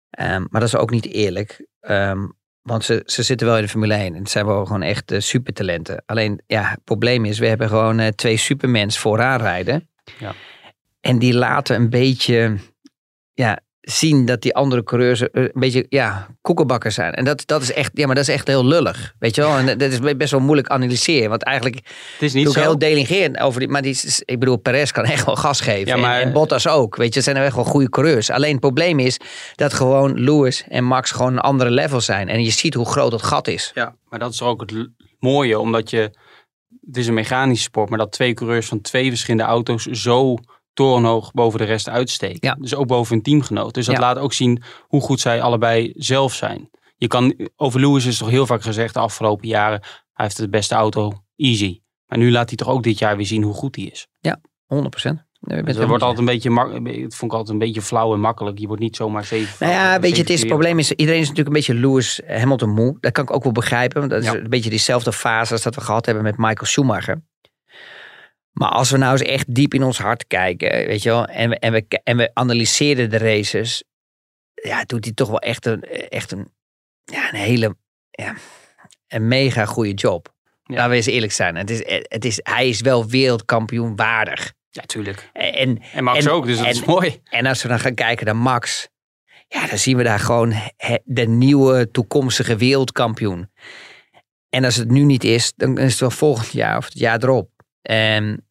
[0.09, 1.65] Ehm, maar dat is ook niet eerlijk.
[1.79, 2.19] Ehm,
[2.61, 5.13] want ze, ze zitten wel in de Formule 1 en het zijn wel gewoon echt
[5.17, 6.03] supertalenten.
[6.05, 9.89] Alleen, ja, het probleem is, we hebben gewoon eh, twee supermens vooraan rijden.
[10.19, 10.33] Ja.
[11.05, 12.57] En die laten een beetje,
[13.33, 17.13] ja, zien dat die andere coureurs eh, een beetje, ja, koekenbakkers zijn.
[17.13, 19.57] En dat, dat is echt, ja, maar dat is echt heel lullig, weet je wel.
[19.57, 21.75] En dat is best wel moeilijk analyseren, want eigenlijk
[22.13, 22.59] Het is niet zo.
[22.59, 23.69] heel delegerend over die.
[23.69, 25.85] Maar die, ik bedoel, Perez kan echt wel gas geven.
[25.87, 26.95] Ja, maar- en, en Bottas ook.
[26.95, 28.29] Weet je, het zijn echt wel goede coureurs.
[28.29, 29.19] Alleen het probleem is
[29.55, 32.27] dat gewoon Lewis en Max gewoon een andere level zijn.
[32.29, 33.71] En je ziet hoe groot het gat is.
[33.73, 34.89] Ja, maar dat is ook het
[35.19, 36.11] mooie, omdat je...
[36.85, 40.37] Het is een mechanische sport, maar dat twee coureurs van twee verschillende auto's zo
[40.75, 42.37] torenhoog boven de rest uitsteken.
[42.47, 42.55] Ja.
[42.59, 43.73] Dus ook boven hun teamgenoot.
[43.73, 44.01] Dus dat Ja.
[44.01, 46.69] laat ook zien hoe goed zij allebei zelf zijn.
[46.97, 49.79] Je kan, over Lewis is toch heel vaak gezegd de afgelopen jaren,
[50.13, 51.79] hij heeft de beste auto, easy.
[52.07, 54.07] Maar nu laat hij toch ook dit jaar weer zien hoe goed hij is.
[54.65, 55.23] 100 procent.
[55.39, 56.49] Dus dat wordt altijd een beetje,
[57.03, 58.59] het vond ik altijd een beetje flauw en makkelijk.
[58.59, 59.55] Je wordt niet zomaar zeven.
[59.67, 61.87] Nou ja, weet je, het is het zeven probleem is, iedereen is natuurlijk een beetje
[61.87, 62.97] Lewis Hamilton moe.
[62.99, 64.35] Dat kan ik ook wel begrijpen, want dat is Ja.
[64.35, 67.23] een beetje diezelfde fase als dat we gehad hebben met Michael Schumacher.
[68.55, 71.49] Maar als we nou eens echt diep in ons hart kijken, weet je wel, en
[71.49, 73.83] we, en we, en we analyseren de races,
[74.53, 76.53] ja, doet hij toch wel echt een, echt een,
[77.03, 77.75] ja, een hele,
[78.11, 78.35] ja,
[79.07, 80.33] een mega goede job.
[80.63, 80.75] Ja.
[80.75, 81.55] Laten we eens eerlijk zijn.
[81.55, 84.53] Het is, het is, hij is wel wereldkampioen waardig.
[84.69, 85.29] Ja, tuurlijk.
[85.33, 87.21] En, En Max En- ook, dus dat en- is mooi.
[87.23, 88.87] en als we dan gaan kijken naar Max,
[89.47, 90.53] ja, dan zien we daar gewoon
[91.03, 93.51] de nieuwe toekomstige wereldkampioen.
[94.49, 97.23] En als het nu niet is, dan is het wel volgend jaar of het jaar
[97.23, 97.49] erop.
[97.81, 98.44] En,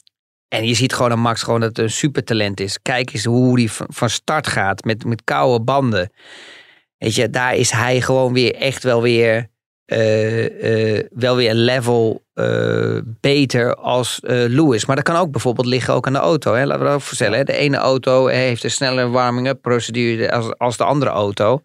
[0.54, 2.82] en je ziet gewoon aan Max gewoon dat het een supertalent is.
[2.82, 6.12] Kijk eens hoe hij van, start gaat met, met koude banden.
[6.98, 9.46] Weet je, daar is hij gewoon weer echt wel weer,
[9.84, 14.86] eh, eh, wel weer een level eh, beter als Lewis.
[14.86, 16.54] Maar dat kan ook bijvoorbeeld liggen ook aan de auto.
[16.54, 16.64] Hè?
[16.64, 17.38] Laten we dat ook voorstellen.
[17.38, 17.44] Hè?
[17.44, 21.60] De ene auto heeft een snellere warming-up procedure als, als de andere auto.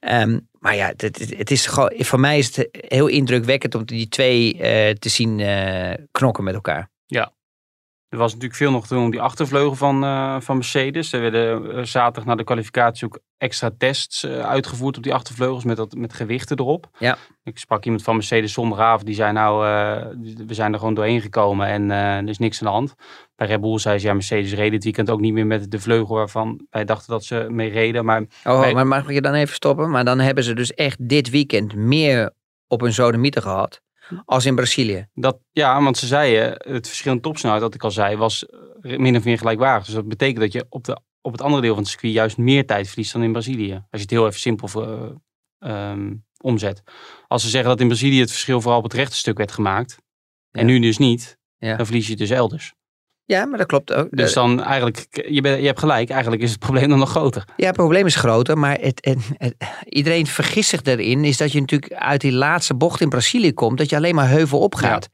[0.00, 3.84] Ehm, maar ja, het, het- het is gewoon, voor mij is het heel indrukwekkend om
[3.84, 4.56] die twee
[4.98, 5.42] te zien
[6.10, 6.90] knokken met elkaar.
[8.08, 11.12] Er was natuurlijk veel nog te doen om die achtervleugel van, eh, van Mercedes.
[11.12, 15.64] Er werden eh, zaterdag na de kwalificatie ook extra tests eh, uitgevoerd op die achtervleugels
[15.64, 16.88] met, dat, met gewichten erop.
[16.98, 17.16] Ja.
[17.42, 19.64] Ik sprak iemand van Mercedes zondagavond, die zei nou,
[20.46, 22.94] we zijn er gewoon doorheen gekomen en er is niks aan de hand.
[23.36, 25.80] Bij Red Bull zei ze, ja Mercedes reed dit weekend ook niet meer met de
[25.80, 28.04] vleugel waarvan wij dachten dat ze mee reden.
[28.04, 28.74] Maar Oh, Nee.
[28.74, 29.90] maar mag ik je dan even stoppen?
[29.90, 32.32] Maar dan hebben ze dus echt dit weekend meer
[32.66, 33.80] op hun sodemieter gehad
[34.24, 35.06] als in Brazilië.
[35.14, 38.98] dat, ja, want ze zeiden, het verschil in topsnelheid, dat ik al zei, was eh,
[38.98, 39.84] min of meer gelijkwaardig.
[39.86, 42.36] Dus dat betekent dat je op, de, op het andere deel van het circuit juist
[42.38, 43.72] meer tijd verliest dan in Brazilië.
[43.72, 45.10] Als je het heel even simpel eh,
[45.58, 46.82] ehm, omzet.
[47.26, 49.98] Als ze zeggen dat in Brazilië het verschil vooral op het rechte stuk werd gemaakt,
[50.50, 50.60] Ja.
[50.60, 51.76] en nu dus niet, Ja.
[51.76, 52.74] dan verlies je het dus elders.
[53.28, 54.06] Ja, maar dat klopt ook.
[54.10, 57.44] Dus dan eigenlijk, je, je hebt gelijk, eigenlijk is het probleem dan nog groter.
[57.56, 61.24] Ja, het probleem is groter, maar het, het, het- iedereen vergist zich erin.
[61.24, 64.28] Is dat je natuurlijk uit die laatste bocht in Brazilië komt, dat je alleen maar
[64.28, 65.08] heuvel opgaat.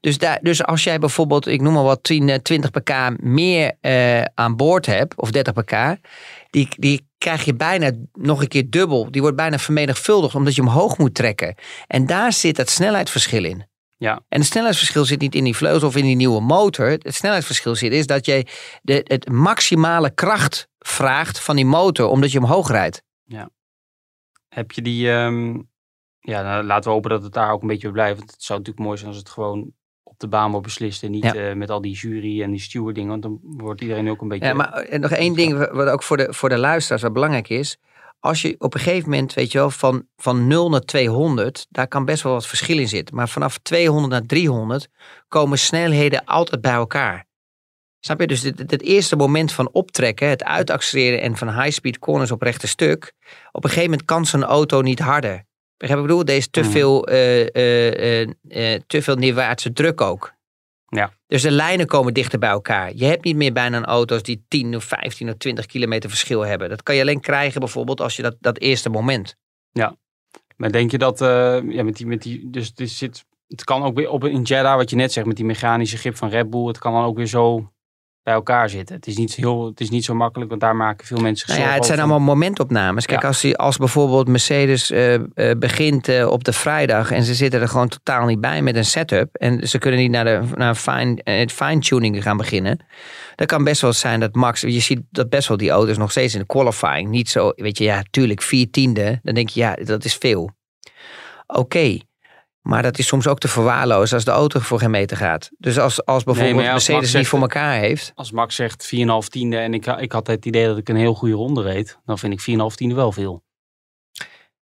[0.00, 3.72] Dus, daar, dus als jij bijvoorbeeld, ik noem maar wat, 10, eh, 20 pk meer
[3.80, 5.96] eh, aan boord hebt, of 30 pk,
[6.50, 9.10] die, die krijg je bijna nog een keer dubbel.
[9.10, 11.54] Die wordt bijna vermenigvuldigd omdat je omhoog moet trekken.
[11.86, 13.68] En daar zit het snelheidsverschil in.
[14.00, 14.20] Ja.
[14.28, 16.86] En het snelheidsverschil zit niet in die vleugels of in die nieuwe motor.
[16.86, 18.46] Het snelheidsverschil zit is dat je
[18.82, 23.02] de, het maximale kracht vraagt van die motor omdat je omhoog rijdt.
[24.48, 25.54] Heb je die, ehm,
[26.20, 28.18] ja, nou, laten we hopen dat het daar ook een beetje blijft.
[28.18, 31.10] Want het zou natuurlijk mooi zijn als het gewoon op de baan wordt beslist en
[31.10, 31.34] niet Ja.
[31.34, 33.10] eh, met al die jury en die stewardingen.
[33.10, 34.46] Want dan wordt iedereen ook een beetje...
[34.46, 37.48] Ja, maar eh, nog één ding wat ook voor de, voor de luisteraars wat belangrijk
[37.48, 37.78] is.
[38.20, 41.88] Als je op een gegeven moment, weet je wel, van, van 0 naar 200, daar
[41.88, 43.14] kan best wel wat verschil in zitten.
[43.16, 44.88] Maar vanaf 200 naar 300
[45.28, 47.28] komen snelheden altijd bij elkaar.
[48.00, 48.26] Snap je?
[48.26, 53.12] Dus dit eerste moment van optrekken, het uitaccelereren en van high-speed corners op rechte stuk.
[53.52, 55.44] Op een gegeven moment kan zo'n auto niet harder.
[55.76, 56.24] Begrijp ik bedoel?
[56.24, 56.70] Er is te Mhm.
[56.70, 60.32] veel, eh, eh, eh, te veel neerwaartse druk ook.
[60.90, 61.12] Ja.
[61.26, 62.92] Dus de lijnen komen dichter bij elkaar.
[62.94, 66.68] Je hebt niet meer bijna auto's die 10 of 15 of 20 kilometer verschil hebben.
[66.68, 69.36] Dat kan je alleen krijgen bijvoorbeeld als je dat, dat eerste moment.
[70.56, 73.82] Maar denk je dat, eh, ja, met die, met die, dus het zit, het kan
[73.82, 76.50] ook weer op in Jeddah, wat je net zegt, met die mechanische grip van Red
[76.50, 77.72] Bull, het kan dan ook weer zo
[78.30, 78.96] bij elkaar zitten.
[78.96, 81.60] Het is niet, heel, het is niet zo makkelijk, want daar maken veel mensen Nou
[81.60, 83.06] ja, het zijn allemaal momentopnames.
[83.06, 83.28] Kijk, Ja.
[83.28, 85.22] als, die, als bijvoorbeeld Mercedes eh, eh,
[85.58, 88.84] begint eh, op de vrijdag en ze zitten er gewoon totaal niet bij met een
[88.84, 92.86] setup en ze kunnen niet naar de naar fine, het fine-tuning gaan beginnen,
[93.34, 96.10] dan kan best wel zijn dat Max, je ziet dat best wel die auto's nog
[96.10, 99.60] steeds in de qualifying niet zo, weet je, ja, tuurlijk, vier tiende, dan denk je,
[99.60, 100.50] ja, dat is veel.
[101.46, 101.98] Oké,
[102.60, 105.50] maar dat is soms ook te verwaarlozen als de auto voor geen meter gaat.
[105.58, 109.28] Dus als, als bijvoorbeeld ja, als Mercedes niet voor elkaar heeft, Als Max zegt 4,5
[109.28, 112.18] tiende en ik, ik had het idee dat ik een heel goede ronde reed, dan
[112.18, 113.42] vind ik 4,5 tiende wel veel.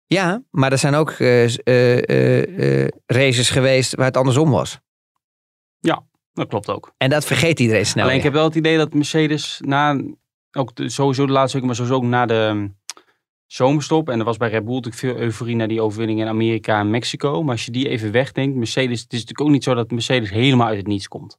[0.05, 4.79] Ja, maar er zijn ook eh, eh, eh, races geweest waar het andersom was.
[6.37, 6.93] Dat klopt ook.
[6.97, 8.03] En dat vergeet iedereen snel.
[8.03, 10.01] Alleen ik heb wel het idee dat Mercedes na,
[10.51, 12.69] ook de, sowieso de laatste weken, maar sowieso ook na de
[13.47, 14.09] zomerstop.
[14.09, 16.89] En er was bij Red Bull natuurlijk veel euforie naar die overwinning in Amerika en
[16.89, 17.43] Mexico.
[17.43, 20.29] Maar als je die even wegdenkt, Mercedes, het is natuurlijk ook niet zo dat Mercedes
[20.29, 21.37] helemaal uit het niets komt.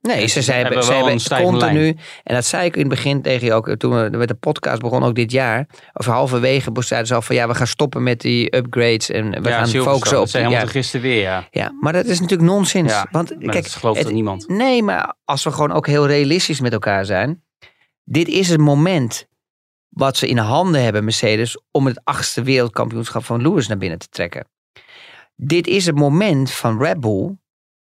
[0.00, 1.96] Nee, ze, ze hebben, ze hebben continu.
[2.24, 3.76] En dat zei ik in het begin tegen je ook.
[3.76, 5.66] Toen we met de podcast begonnen, ook dit jaar.
[5.92, 9.10] Of halverwege zeiden ze al van ja, we gaan stoppen met die upgrades.
[9.10, 10.26] En we gaan Silverstone, focussen op.
[10.26, 11.48] Ja, helemaal gisteren weer, ja.
[11.50, 12.92] ja, maar dat is natuurlijk nonsens.
[12.92, 14.48] Ja, Want kijk, dat gelooft het- niemand?
[14.48, 17.42] Nee, maar als we gewoon ook heel realistisch met elkaar zijn.
[18.04, 19.28] Dit is het moment
[19.90, 24.08] wat ze in handen hebben, Mercedes, om het achtste wereldkampioenschap van Lewis naar binnen te
[24.08, 24.48] trekken.
[25.36, 27.36] Dit is het moment van Red Bull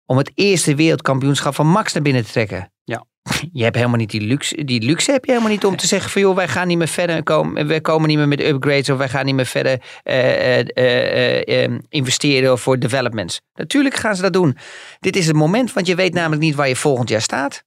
[0.06, 2.72] om het eerste wereldkampioenschap van Max naar binnen te trekken.
[2.84, 3.06] Ja.
[3.52, 6.10] Je hebt helemaal niet die luxe, die luxe heb je helemaal niet om te zeggen
[6.10, 8.98] van joh, wij gaan niet meer verder komen, wij komen niet meer met upgrades of
[8.98, 13.40] wij gaan niet meer verder eh, eh, investeren voor developments.
[13.54, 14.56] Natuurlijk gaan ze dat doen.
[15.00, 17.64] Dit is het moment, want je weet namelijk niet waar je volgend jaar staat.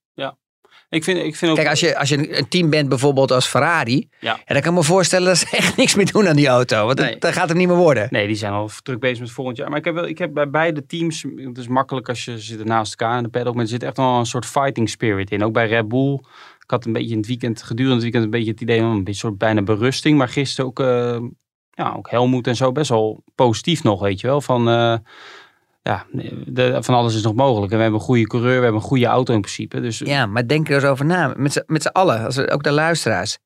[0.90, 1.58] Ik vind, ik vind ook...
[1.58, 4.40] Kijk, als je, als je een team bent bijvoorbeeld als Ferrari, Ja.
[4.46, 6.86] dan kan ik me voorstellen dat ze echt niks meer doen aan die auto.
[6.86, 7.12] Want Nee.
[7.12, 8.08] dat, dat gaat hem niet meer worden.
[8.10, 9.70] Nee, die zijn al druk bezig met volgend jaar.
[9.70, 12.64] Maar ik heb, wel, ik heb bij beide teams, het is makkelijk als je zit
[12.66, 15.44] naast elkaar in de paddock, maar er zit echt wel een soort fighting spirit in.
[15.44, 16.14] Ook bij Red Bull.
[16.60, 18.90] Ik had een beetje in het weekend, gedurende het weekend, een beetje het idee van
[18.90, 20.18] een beetje soort bijna berusting.
[20.18, 21.20] Maar gisteren ook, eh,
[21.72, 24.42] ja, ook Helmoet en zo best wel positief nog, weet je wel.
[24.42, 24.96] Van, eh,
[25.82, 26.06] ja,
[26.46, 27.72] de, van alles is nog mogelijk.
[27.72, 29.82] En we hebben een goede coureur, we hebben een goede auto in principe.
[29.82, 31.34] Dus Ja, maar denk er eens over na.
[31.38, 33.38] Met z'n- allen, als we, ook de luisteraars.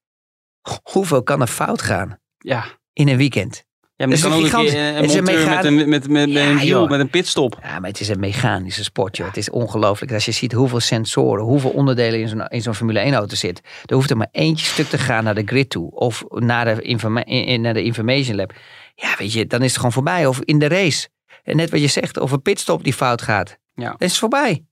[0.91, 3.63] Hoeveel kan er fout gaan ja, in een weekend?
[3.95, 6.07] ja maar Het er is kan ook een een een is met een, met, met,
[6.09, 7.59] met, Ja, een wiel, met een pitstop.
[7.63, 9.27] Ja, maar het is een mechanische sport, joh.
[9.27, 10.11] Het is ongelooflijk.
[10.11, 13.61] Als je ziet hoeveel sensoren, hoeveel onderdelen in zo'n, in zo'n Formule 1 auto zit.
[13.85, 15.91] Er hoeft er maar eentje stuk te gaan naar de grid toe.
[15.91, 18.53] Of naar de, informa- in- in- naar de information lab.
[18.95, 20.25] Ja, weet je, dan is het gewoon voorbij.
[20.27, 21.07] Of in de race.
[21.43, 23.57] En net wat je zegt, een pitstop die fout gaat.
[23.73, 23.95] Ja.
[23.97, 24.65] Is voorbij.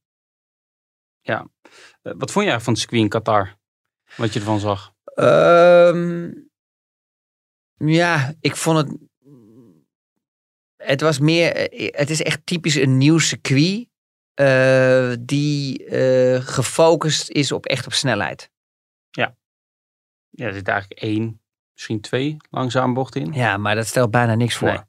[2.01, 3.55] Eh, wat vond jij van het circuit in Qatar?
[4.15, 4.93] Wat je ervan zag?
[5.03, 6.31] Ehm,
[7.77, 8.97] ja, ik vond het.
[10.75, 11.55] Het was meer.
[11.55, 13.89] eh, Het is echt typisch een nieuw circuit.
[14.33, 15.85] eh, die
[16.41, 18.51] gefocust is op echt op snelheid.
[19.09, 21.41] Ja, er zit eigenlijk één,
[21.73, 23.33] misschien twee langzame bochten in.
[23.33, 24.67] Ja, maar dat stelt bijna niks voor.
[24.67, 24.79] Nee.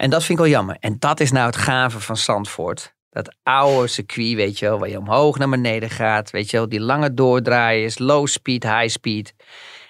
[0.00, 0.76] En dat vind ik wel jammer.
[0.80, 2.94] En dat is nou het gave van Zandvoort.
[3.10, 6.30] Dat oude circuit, weet je wel, waar je omhoog naar beneden gaat.
[6.30, 9.34] Weet je wel, die lange doordraaiers, low speed, high speed.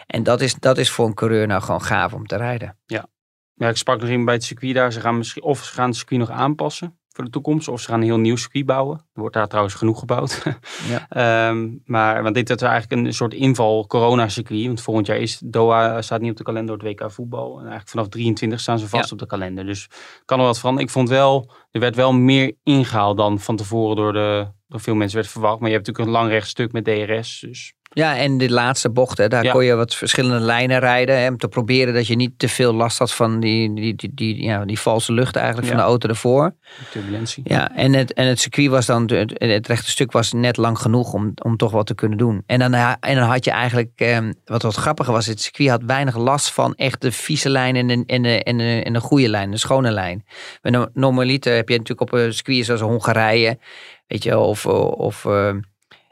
[0.07, 2.79] En dat is, dat is voor een coureur nou gewoon gaaf om te rijden.
[2.87, 4.93] Ja, ik sprak nog iemand bij het circuit daar.
[4.93, 7.69] Ze gaan misschien, of ze gaan het circuit nog aanpassen voor de toekomst.
[7.69, 8.97] Of ze gaan een heel nieuw circuit bouwen.
[8.99, 10.43] Er wordt daar trouwens genoeg gebouwd.
[10.89, 11.07] Ja.
[11.49, 14.67] Ehm, maar want dit is eigenlijk een soort inval corona-circuit.
[14.67, 17.51] Want volgend jaar is Doha staat niet op de kalender door het WK voetbal.
[17.53, 19.13] En eigenlijk vanaf 23 staan ze vast Ja.
[19.13, 19.67] op de kalender.
[19.67, 19.89] Dus
[20.25, 20.87] kan er wat veranderen.
[20.89, 24.95] Ik vond wel, er werd wel meer ingehaald dan van tevoren door, de, door veel
[24.95, 25.61] mensen werd verwacht.
[25.61, 27.41] Maar je hebt natuurlijk een lang rechtstuk met DRS.
[27.41, 29.53] Dus Ja, en de laatste bochten, daar Ja.
[29.53, 31.21] kon je wat verschillende lijnen rijden.
[31.21, 34.11] Hè, om te proberen dat je niet te veel last had van die, die, die,
[34.15, 36.55] die, ja, die valse lucht eigenlijk van de auto ervoor.
[36.91, 37.43] turbulentie.
[37.47, 40.79] Ja, en het, en het circuit was dan, het, het rechte stuk was net lang
[40.79, 42.43] genoeg om, om toch wat te kunnen doen.
[42.47, 45.83] En dan, en dan had je eigenlijk, eh, wat wat grappiger was, het circuit had
[45.87, 49.01] weinig last van echt de vieze lijn en de, en de, en de, en de
[49.01, 50.25] goede lijn, de schone lijn.
[50.63, 53.59] No- normaliter heb je natuurlijk op een circuit zoals Hongarije,
[54.07, 55.55] weet je, of, of eh,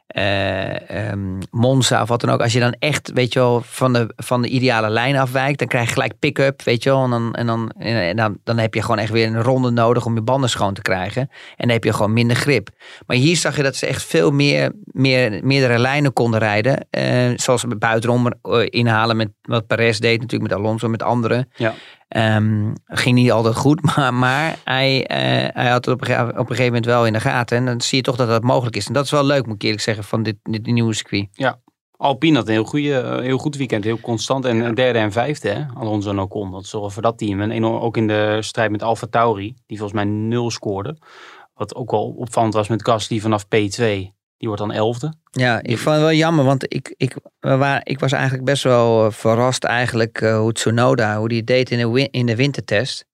[0.08, 2.40] eh, ehm, Monza of wat dan ook.
[2.40, 5.68] Als je dan echt, weet je wel, van de, van de ideale lijn afwijkt, dan
[5.68, 7.04] krijg je gelijk pick-up, weet je wel.
[7.04, 10.06] En, dan, en, dan, en dan, dan heb je gewoon echt weer een ronde nodig
[10.06, 11.22] om je banden schoon te krijgen.
[11.22, 12.68] En dan heb je gewoon minder grip.
[13.06, 16.86] Maar hier zag je dat ze echt veel meer, meer meerdere lijnen konden rijden.
[16.90, 21.48] Eh, zoals ze buitenom eh, inhalen met wat Perez deed natuurlijk met Alonso, met anderen.
[21.56, 21.74] Ja.
[22.08, 26.46] Ehm, ging niet altijd goed, maar, maar hij, eh, hij had het op op een
[26.46, 27.56] gegeven moment wel in de gaten.
[27.56, 28.86] En dan zie je toch dat dat mogelijk is.
[28.86, 31.28] En dat is wel leuk, moet ik eerlijk zeggen, van dit, dit nieuwe circuit.
[31.96, 34.44] Alpine had een heel, goede, eh, heel goed weekend, heel constant.
[34.44, 35.64] En een derde en vijfde, hè?
[35.74, 36.50] Alonso en Ocon.
[36.50, 37.40] Dat is wel voor dat team.
[37.40, 40.96] En enorm- ook in de strijd met Alfa Tauri, die volgens mij nul scoorde.
[41.54, 44.12] Wat ook wel opvallend was met Gasly vanaf P2.
[44.38, 45.12] Die wordt dan elfde.
[45.30, 47.16] Ja, ik vond het wel jammer, want ik, ik,
[47.82, 51.78] ik was eigenlijk best wel eh, verrast eigenlijk eh, hoe Tsunoda, hoe die deed in
[51.78, 53.06] de, win- in de wintertest.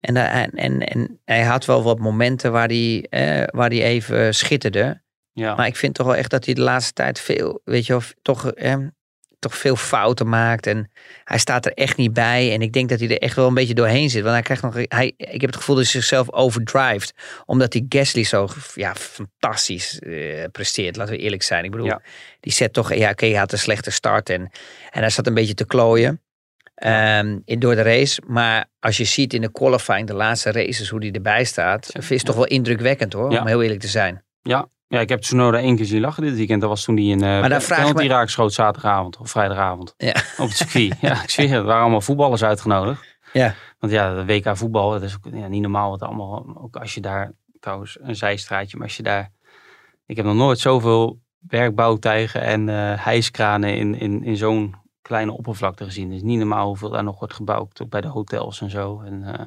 [0.00, 4.34] En, daar- en, en, hij had wel wat momenten waar hij, eh, waar hij even
[4.34, 5.02] schitterde.
[5.32, 5.54] Ja.
[5.54, 8.02] Maar ik vind toch wel echt dat hij de laatste tijd veel, weet je wel,
[8.22, 8.74] toch, eh,
[9.38, 10.66] toch veel fouten maakt.
[10.66, 10.90] En
[11.24, 12.52] hij staat er echt niet bij.
[12.52, 14.20] En ik denk dat hij er echt wel een beetje doorheen zit.
[14.22, 17.12] Want hij krijgt nog, hij, ik heb het gevoel dat hij zichzelf overdrijft.
[17.44, 21.64] Omdat die Gasly zo ja, fantastisch eh, presteert, laten we eerlijk zijn.
[21.64, 22.00] Ik bedoel, Ja.
[22.40, 24.30] die zet toch, ja oké, hij had een slechte start.
[24.30, 24.40] En,
[24.90, 26.20] en hij zat een beetje te klooien.
[26.74, 28.22] ehm, in, door de race.
[28.26, 31.92] Maar als je ziet in de qualifying, de laatste races, hoe die erbij staat.
[32.08, 34.24] Is toch wel indrukwekkend hoor, om heel eerlijk te zijn.
[34.42, 34.68] ja.
[34.88, 36.60] Ja, ik heb Tsunoda één keer zien lachen dit weekend.
[36.60, 39.94] Dat was toen hij een uh, ik penalty me- raak schoot zaterdagavond of vrijdagavond.
[39.96, 40.14] Ja.
[40.38, 40.96] Op het circuit.
[41.00, 41.56] ja, ik zweer het.
[41.56, 43.18] Er waren allemaal voetballers uitgenodigd.
[43.32, 43.54] Ja.
[43.78, 45.90] Want ja, de WK voetbal, dat is ook ja, niet normaal.
[45.90, 49.32] Wat allemaal, ook als je daar, trouwens een zijstraatje, maar als je daar...
[50.06, 55.84] Ik heb nog nooit zoveel werkbouwtuigen en eh hijskranen in, in, in zo'n kleine oppervlakte
[55.84, 56.06] gezien.
[56.06, 59.00] Het is niet normaal hoeveel daar nog wordt gebouwd, ook bij de hotels en zo.
[59.00, 59.46] En eh,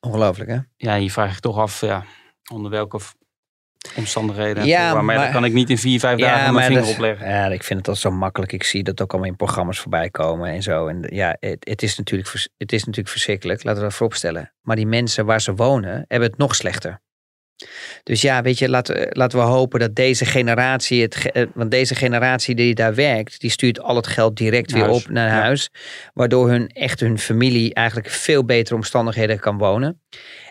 [0.00, 0.58] Ongelooflijk hè?
[0.76, 2.04] ja, je vraagt je toch af, ja,
[2.52, 3.00] onder welke
[3.96, 4.62] omstandigheden.
[4.62, 5.22] en Ja, voorwaarden.
[5.22, 7.28] maar, kan ik niet in vier, vijf dagen mijn vinger opleggen.
[7.28, 8.52] Ja, ik vind het al zo makkelijk.
[8.52, 10.86] Ik zie dat ook allemaal in programma's voorbij komen en zo.
[10.86, 14.52] En ja, het, het, is natuurlijk, het is natuurlijk verschrikkelijk, laten we dat vooropstellen.
[14.60, 17.00] Maar die mensen waar ze wonen, hebben het nog slechter.
[18.02, 21.94] Dus ja, weet je, laten, laten we hopen dat deze generatie, het, eh, want deze
[21.94, 25.40] generatie die daar werkt, die stuurt al het geld direct weer Huis, op naar ja.
[25.40, 25.70] huis.
[26.14, 30.00] Waardoor hun echt hun familie eigenlijk veel betere omstandigheden kan wonen.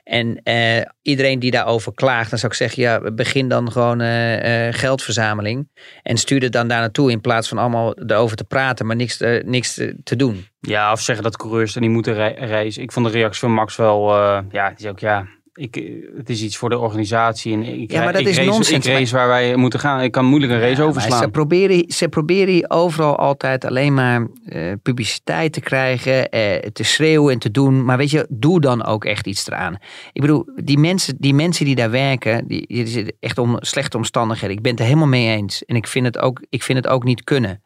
[0.03, 4.67] En eh, iedereen die daarover klaagt, dan zou ik zeggen, ja, begin dan gewoon eh,
[4.67, 5.69] eh, geldverzameling.
[6.03, 9.21] En stuur het dan daar naartoe in plaats van allemaal erover te praten, maar niks,
[9.21, 10.47] eh, niks te, doen.
[10.59, 12.81] Ja, of zeggen dat coureurs er niet moeten rei- reizen.
[12.83, 14.15] Ik vond de reactie van Max wel,
[14.51, 15.83] ja, het is ook, ja, ik, eh,
[16.17, 17.53] het is iets voor de organisatie.
[17.53, 20.01] En ik, Ja, maar dat ik is race, nonsens, Ik race waar wij moeten gaan.
[20.01, 21.21] Ik kan moeilijk een race Ja, overslaan.
[21.21, 27.33] Ze proberen, ze proberen overal altijd alleen maar eh, publiciteit te krijgen, eh, te schreeuwen
[27.33, 27.85] en te doen.
[27.85, 29.77] Maar weet je, doe dan ook echt iets eraan.
[30.13, 33.97] Ik bedoel, die mensen die, mensen die daar werken, die, die zitten echt om slechte
[33.97, 34.55] omstandigheden.
[34.55, 35.65] Ik ben het er helemaal mee eens.
[35.65, 37.61] En ik vind het ook, ik vind het ook niet kunnen.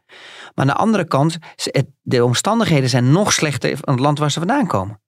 [0.55, 4.31] Maar aan de andere kant, het- de omstandigheden zijn nog slechter van het land waar
[4.31, 4.99] ze vandaan komen.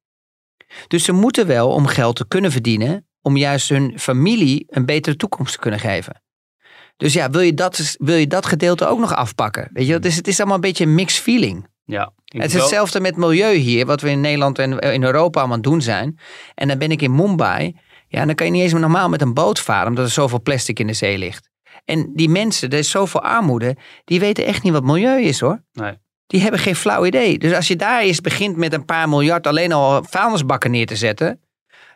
[0.87, 5.15] Dus ze moeten wel om geld te kunnen verdienen, om juist hun familie een betere
[5.15, 6.21] toekomst te kunnen geven.
[6.97, 9.69] Dus ja, wil je dat, wil je dat gedeelte ook nog afpakken?
[9.73, 11.67] Weet je, het is, het is allemaal een beetje een mixed feeling.
[12.25, 15.57] ja, Het is hetzelfde met milieu hier, wat we in Nederland en in Europa allemaal
[15.57, 16.19] aan het doen zijn.
[16.55, 17.75] En dan ben ik in Mumbai.
[18.07, 20.41] Ja, dan kan je niet eens meer normaal met een boot varen, omdat er zoveel
[20.41, 21.49] plastic in de zee ligt.
[21.85, 25.63] En die mensen, er is zoveel armoede, die weten echt niet wat milieu is hoor.
[25.71, 25.93] Nee.
[26.27, 27.37] Die hebben geen flauw idee.
[27.39, 30.95] Dus als je daar eens begint met een paar miljard alleen al vuilnisbakken neer te
[30.95, 31.41] zetten.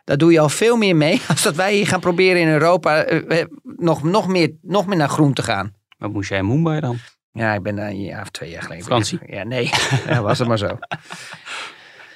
[0.04, 3.02] Dan doe je al veel meer mee als dat wij hier gaan proberen in Europa
[3.04, 5.74] eh, eh, nog, nog, meer, nog meer naar groen te gaan.
[5.98, 6.98] Wat moest jij in Mumbai dan?
[7.32, 8.82] Ja, ik ben daar een jaar of twee jaar geleden.
[8.84, 9.18] Vakantie?
[9.26, 9.70] Ja, nee.
[10.06, 10.78] Ja, was het maar zo.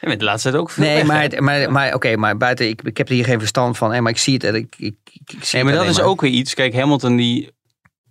[0.01, 2.69] Je bent de laatste tijd ook veel Nee, maar, het- maar, maar oké, maar buiten,
[2.69, 4.03] ik, ik heb er hier geen verstand van.
[4.03, 4.45] maar ik zie het.
[4.45, 6.55] en Ik, ik, ik, ik zie Nee, maar dat is ook weer iets.
[6.55, 7.51] Kijk, Hamilton, die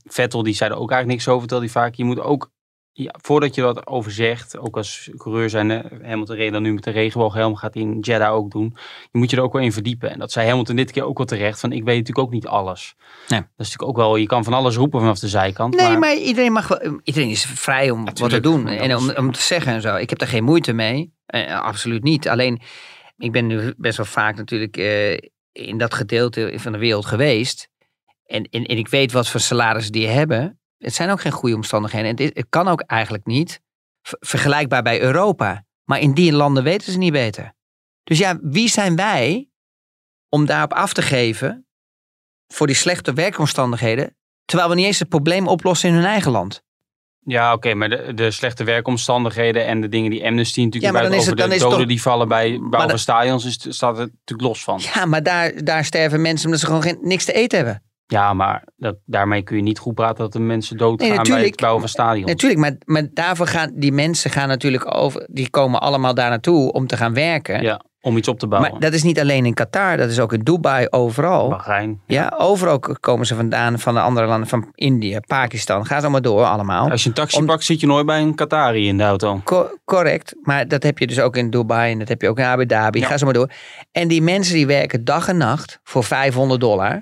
[0.06, 1.40] Vettel, die zei er ook eigenlijk niks over.
[1.40, 1.94] Vertelde hij vaak.
[1.94, 2.52] Je moet ook,
[2.98, 5.70] ja, voordat je dat over zegt, ook als coureur zijn,
[6.04, 8.78] Hamilton reed dan nu met de regenbooghelm, gaat hij in Jeddah ook doen.
[9.12, 10.12] Je moet je er ook wel in verdiepen.
[10.12, 11.60] En dat zei Hamilton dit keer ook wel terecht.
[11.60, 12.96] Van, ik weet natuurlijk ook niet alles.
[13.28, 13.40] Nee.
[13.40, 15.76] Dat is natuurlijk ook wel, je kan van alles roepen vanaf de zijkant.
[15.76, 19.12] Nee, maar, maar iedereen, mag wel, iedereen is vrij om wat te doen en om,
[19.12, 19.96] om te zeggen en zo.
[19.96, 21.14] Ik heb daar geen moeite mee.
[21.26, 22.30] Eh, absoluut niet.
[22.30, 22.62] Alleen,
[23.18, 25.18] ik ben nu best wel vaak natuurlijk eh,
[25.52, 27.70] in dat gedeelte van de wereld geweest.
[28.26, 30.60] En, en, en ik weet wat voor salarissen die hebben.
[30.78, 32.10] Het zijn ook geen goede omstandigheden.
[32.10, 33.62] En dit, het kan ook eigenlijk niet
[34.20, 35.66] vergelijkbaar bij Europa.
[35.84, 37.54] Maar in die landen weten ze niet beter.
[38.04, 39.50] Dus ja, wie zijn wij
[40.30, 41.68] om daarop af te geven
[42.48, 46.64] voor die slechte werkomstandigheden, terwijl we niet eens het probleem oplossen in hun eigen land?
[47.20, 51.10] Ja, oké, maar de, de slechte werkomstandigheden en de dingen die Amnesty natuurlijk Ja, maar
[51.10, 54.64] dan over de doden toch- die vallen bij bouwen stadions, is, staat het natuurlijk los
[54.64, 54.80] van.
[54.94, 57.84] Ja, maar daar, daar sterven mensen omdat ze gewoon geen, niks te eten hebben.
[58.08, 61.56] Ja, maar dat, daarmee kun je niet goed praten dat de mensen doodgaan bij het
[61.56, 62.30] bouwen van stadions.
[62.32, 66.72] Natuurlijk, maar, maar daarvoor gaan die mensen gaan natuurlijk over, die komen allemaal daar naartoe
[66.72, 67.62] om te gaan werken.
[67.62, 68.72] Ja, om iets op te bouwen.
[68.72, 71.50] maar dat is niet alleen in Qatar, dat is ook in Dubai, overal.
[71.50, 72.02] Bahrein.
[72.06, 75.86] Ja, overal komen ze vandaan van de andere landen, van India, Pakistan.
[75.86, 76.90] Ga zo maar door allemaal.
[76.90, 79.42] Als je een taxi Om- pakt, zit je nooit bij een Qatari in de auto.
[79.44, 82.38] Co- correct, maar dat heb je dus ook in Dubai en dat heb je ook
[82.40, 83.00] in Abu Dhabi.
[83.00, 83.08] Ja.
[83.08, 83.50] Ga zo maar door.
[83.92, 87.02] En die mensen die werken dag en nacht voor 500 dollar.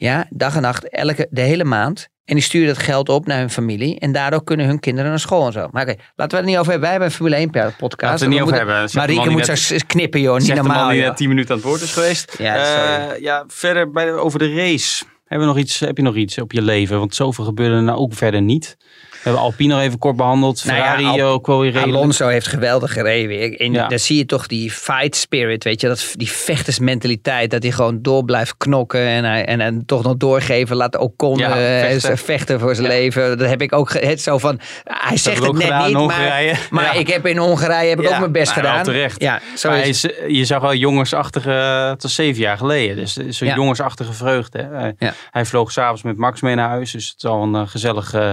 [0.00, 2.08] Ja, dag en nacht, elke, de hele maand.
[2.24, 3.98] En die sturen dat geld op naar hun familie.
[3.98, 5.68] En daardoor kunnen hun kinderen naar school en zo.
[5.70, 6.80] Maar oké, laten we het niet over hebben.
[6.80, 7.82] Wij hebben een Formule 1 podcast.
[8.00, 8.96] Laten we het niet over moeten- hebben.
[8.96, 11.80] Marieke moet zo s- knippen joh, niet normaal die net 10 minuten aan het woord
[11.80, 12.34] is geweest.
[12.38, 13.22] Ja, sorry.
[13.22, 15.04] ja, verder bij, over de race.
[15.24, 16.98] Hebben we nog iets, heb je nog iets op je leven?
[16.98, 18.76] Want zoveel gebeurde er nou ook verder niet.
[19.22, 20.64] We hebben Alpine nog even kort behandeld.
[20.64, 21.96] Nou ja, Ferrari Al- ook wel weer redelijk.
[21.98, 23.60] Alonso heeft geweldig gereden weer.
[23.60, 23.88] En Ja.
[23.88, 25.86] daar zie je toch die fight spirit, weet je.
[25.88, 27.50] Dat, die vechtersmentaliteit.
[27.50, 29.06] Dat hij gewoon door blijft knokken.
[29.06, 30.76] En, hij, en, en toch nog doorgeven.
[30.76, 32.18] Laat Ocon Ja, eh, vechten.
[32.18, 32.60] vechten.
[32.60, 33.38] voor zijn leven.
[33.38, 34.60] Dat heb ik ook het zo van...
[34.84, 38.08] Hij zegt het ook net gedaan niet, maar, maar ik heb in Hongarije heb ik
[38.10, 38.82] ook mijn best gedaan.
[38.84, 39.20] terecht.
[39.22, 41.50] Ja, zo Maar is is, je zag wel jongensachtige,
[41.90, 42.96] het was zeven jaar geleden.
[42.96, 44.68] Dus is zo'n jongensachtige vreugde.
[44.72, 44.94] Hij,
[45.30, 46.90] hij vloog s'avonds met Max mee naar huis.
[46.90, 48.32] Dus het zal een eh, gezellig eh,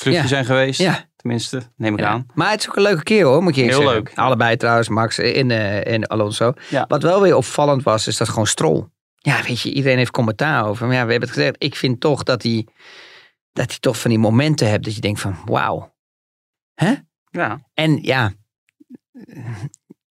[0.00, 0.28] vluchtje Ja.
[0.28, 0.80] zijn geweest.
[0.80, 1.04] Ja.
[1.16, 2.08] Tenminste, neem ik Ja.
[2.08, 2.26] aan.
[2.34, 4.06] Maar het is ook een leuke keer hoor, moet je eerlijk Heel zeggen.
[4.08, 4.18] leuk.
[4.18, 6.52] Allebei trouwens, Max en, eh, en Alonso.
[6.70, 6.84] Ja.
[6.88, 8.88] Wat wel weer opvallend was, is dat gewoon Strol.
[9.16, 10.86] Ja, weet je, iedereen heeft commentaar over.
[10.86, 11.56] Maar ja, we hebben het gezegd.
[11.58, 12.66] Ik vind toch dat hij,
[13.52, 15.94] dat hij toch van die momenten hebt dat je denkt van wauw.
[17.30, 17.60] Ja.
[17.74, 18.32] En ja,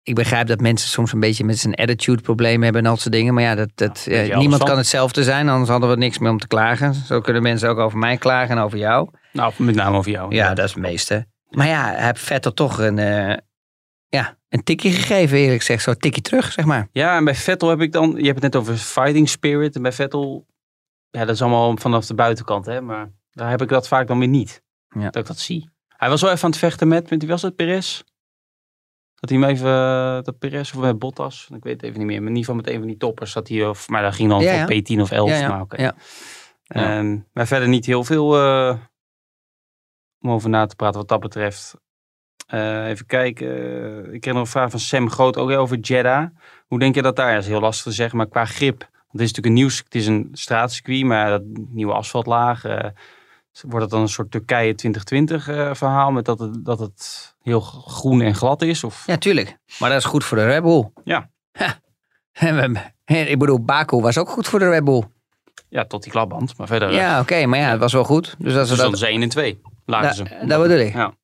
[0.03, 3.15] ik begrijp dat mensen soms een beetje met zijn attitude problemen hebben en dat soort
[3.15, 3.35] dingen.
[3.35, 6.31] Maar ja, dat, dat, eh, alles niemand kan hetzelfde zijn, anders hadden we niks meer
[6.31, 6.95] om te klagen.
[6.95, 9.11] Zo kunnen mensen ook over mij klagen en over jou.
[9.33, 10.35] Nou, met name over jou.
[10.35, 11.27] Ja, dat is het meeste.
[11.51, 13.37] Maar ja, hij heeft Vettel toch een, eh,
[14.09, 15.83] ja, een tikje gegeven, eerlijk gezegd.
[15.83, 16.89] Zo'n tikje terug, zeg maar.
[16.93, 19.77] Ja, en bij Vettel heb ik dan, je hebt het net over fighting spirit.
[19.77, 20.47] En bij Vettel,
[21.11, 22.81] ja, dat is allemaal vanaf de buitenkant, hè.
[22.81, 24.63] Maar daar heb ik dat vaak dan weer niet.
[24.89, 25.05] Ja.
[25.05, 25.71] Dat ik dat zie.
[25.89, 28.03] Hij was wel even aan het vechten met, met wie was het, Perez?
[29.15, 32.07] Dat hij hem even, uh, dat Perez of met Bottas, ik weet het even niet
[32.07, 32.21] meer.
[32.21, 34.29] Maar in ieder geval met een van die toppers zat hij, of, maar daar ging
[34.29, 35.95] dan Ja, voor P10 of 11 Ja, ja.
[36.63, 36.99] Ja.
[36.99, 38.77] Ehm, maar verder niet heel veel eh,
[40.23, 41.75] om over na te praten wat dat betreft.
[42.47, 43.49] Eh, even kijken.
[44.07, 46.27] eh, ik kreeg nog een vraag van Sam Groot, ook over Jeddah.
[46.67, 47.47] Hoe denk je dat daar is?
[47.47, 48.79] Heel lastig te zeggen, maar qua grip.
[48.81, 52.65] Want het is natuurlijk een nieuw, het is een straatcircuit, maar dat nieuwe asfaltlaag.
[52.65, 52.91] eh,
[53.63, 57.61] wordt het dan een soort Turkije 2020 eh, verhaal met dat het, dat het heel
[57.61, 58.85] groen en glad is?
[58.85, 59.07] Of?
[59.07, 59.59] Ja, tuurlijk.
[59.79, 60.91] Maar dat is goed voor de Red Bull.
[61.05, 61.31] Ja.
[62.33, 62.91] Ha.
[63.05, 65.03] Ik bedoel, Baku was ook goed voor de Red Bull.
[65.73, 66.59] Ja, tot die klapband.
[66.59, 68.35] Maar verder, eh, Ja, oké, maar ja, het was wel goed.
[68.39, 69.61] Dus we dan dat, is 1 en 2.
[69.87, 70.47] Lagen Da- ze.
[70.47, 70.95] dat bedoel ik.
[70.95, 71.15] Ja.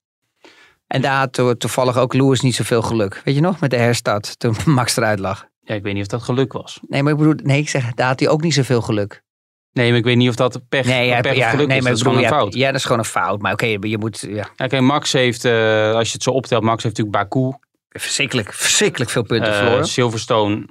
[0.87, 3.21] En daar had to- toevallig ook Lewis niet zoveel geluk.
[3.25, 5.47] Weet je nog, met de herstart, toen Max eruit lag.
[5.61, 6.81] ja, ik weet niet of dat geluk was.
[6.89, 9.23] Nee, maar ik bedoel, nee, ik zeg, daar had hij ook niet zoveel geluk.
[9.73, 11.77] Nee, maar ik weet niet of dat pech, Nee, ja, pech ja, of geluk nee,
[11.77, 11.83] is.
[11.83, 12.55] maar Dat is gewoon een fout.
[12.55, 13.41] ja, dat is gewoon een fout.
[13.41, 16.63] Maar oké, je moet, ja, Ja, kijk, Max heeft, eh, als je het zo optelt,
[16.63, 17.53] Max heeft natuurlijk Baku,
[17.89, 19.87] verschrikkelijk, verschrikkelijk veel punten eh, verloren.
[19.87, 20.67] Silverstone,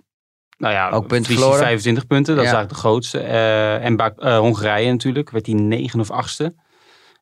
[0.57, 1.59] nou ja, Ook punten verliest hij verloren.
[1.59, 3.19] 25 punten, dat is eigenlijk de grootste.
[3.19, 6.55] Eh, en eh, Hongarije natuurlijk, werd hij negen of achtste.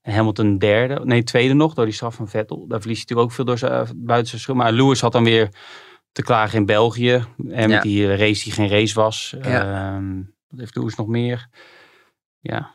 [0.01, 2.67] En Hamilton derde, nee tweede nog, door die straf van Vettel.
[2.67, 4.57] Daar verliest hij natuurlijk ook veel door zijn, eh, buiten zijn schuld.
[4.57, 5.49] Maar Lewis had dan weer
[6.11, 7.13] te klagen in België.
[7.37, 7.81] En met Ja.
[7.81, 9.35] die race die geen race was.
[9.41, 9.93] Ja.
[9.95, 10.15] Ehm,
[10.47, 11.47] wat heeft Lewis nog meer?
[12.39, 12.73] Ja.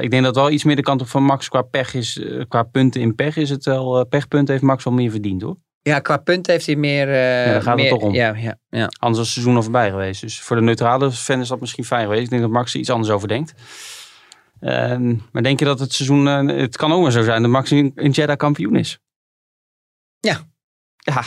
[0.00, 2.20] Ik denk dat wel iets meer de kant op van Max qua pech is.
[2.48, 4.06] Qua punten in pech is het wel.
[4.06, 5.56] pechpunten heeft Max wel meer verdiend hoor.
[5.82, 7.08] Ja, qua punten heeft hij meer...
[7.08, 8.14] Ja, daar gaat het meer, toch om.
[8.14, 8.88] Ja, ja, ja.
[8.98, 10.20] Anders was het seizoen al voorbij geweest.
[10.20, 12.22] Dus voor de neutrale fan is dat misschien fijn geweest.
[12.22, 13.54] Ik denk dat Max er iets anders over denkt.
[14.60, 16.28] Ehm, maar denk je dat het seizoen...
[16.28, 18.98] eh, het kan ook maar zo zijn dat Max in, in Jeddah kampioen is.
[20.20, 20.40] Ja.
[20.96, 21.22] Ja,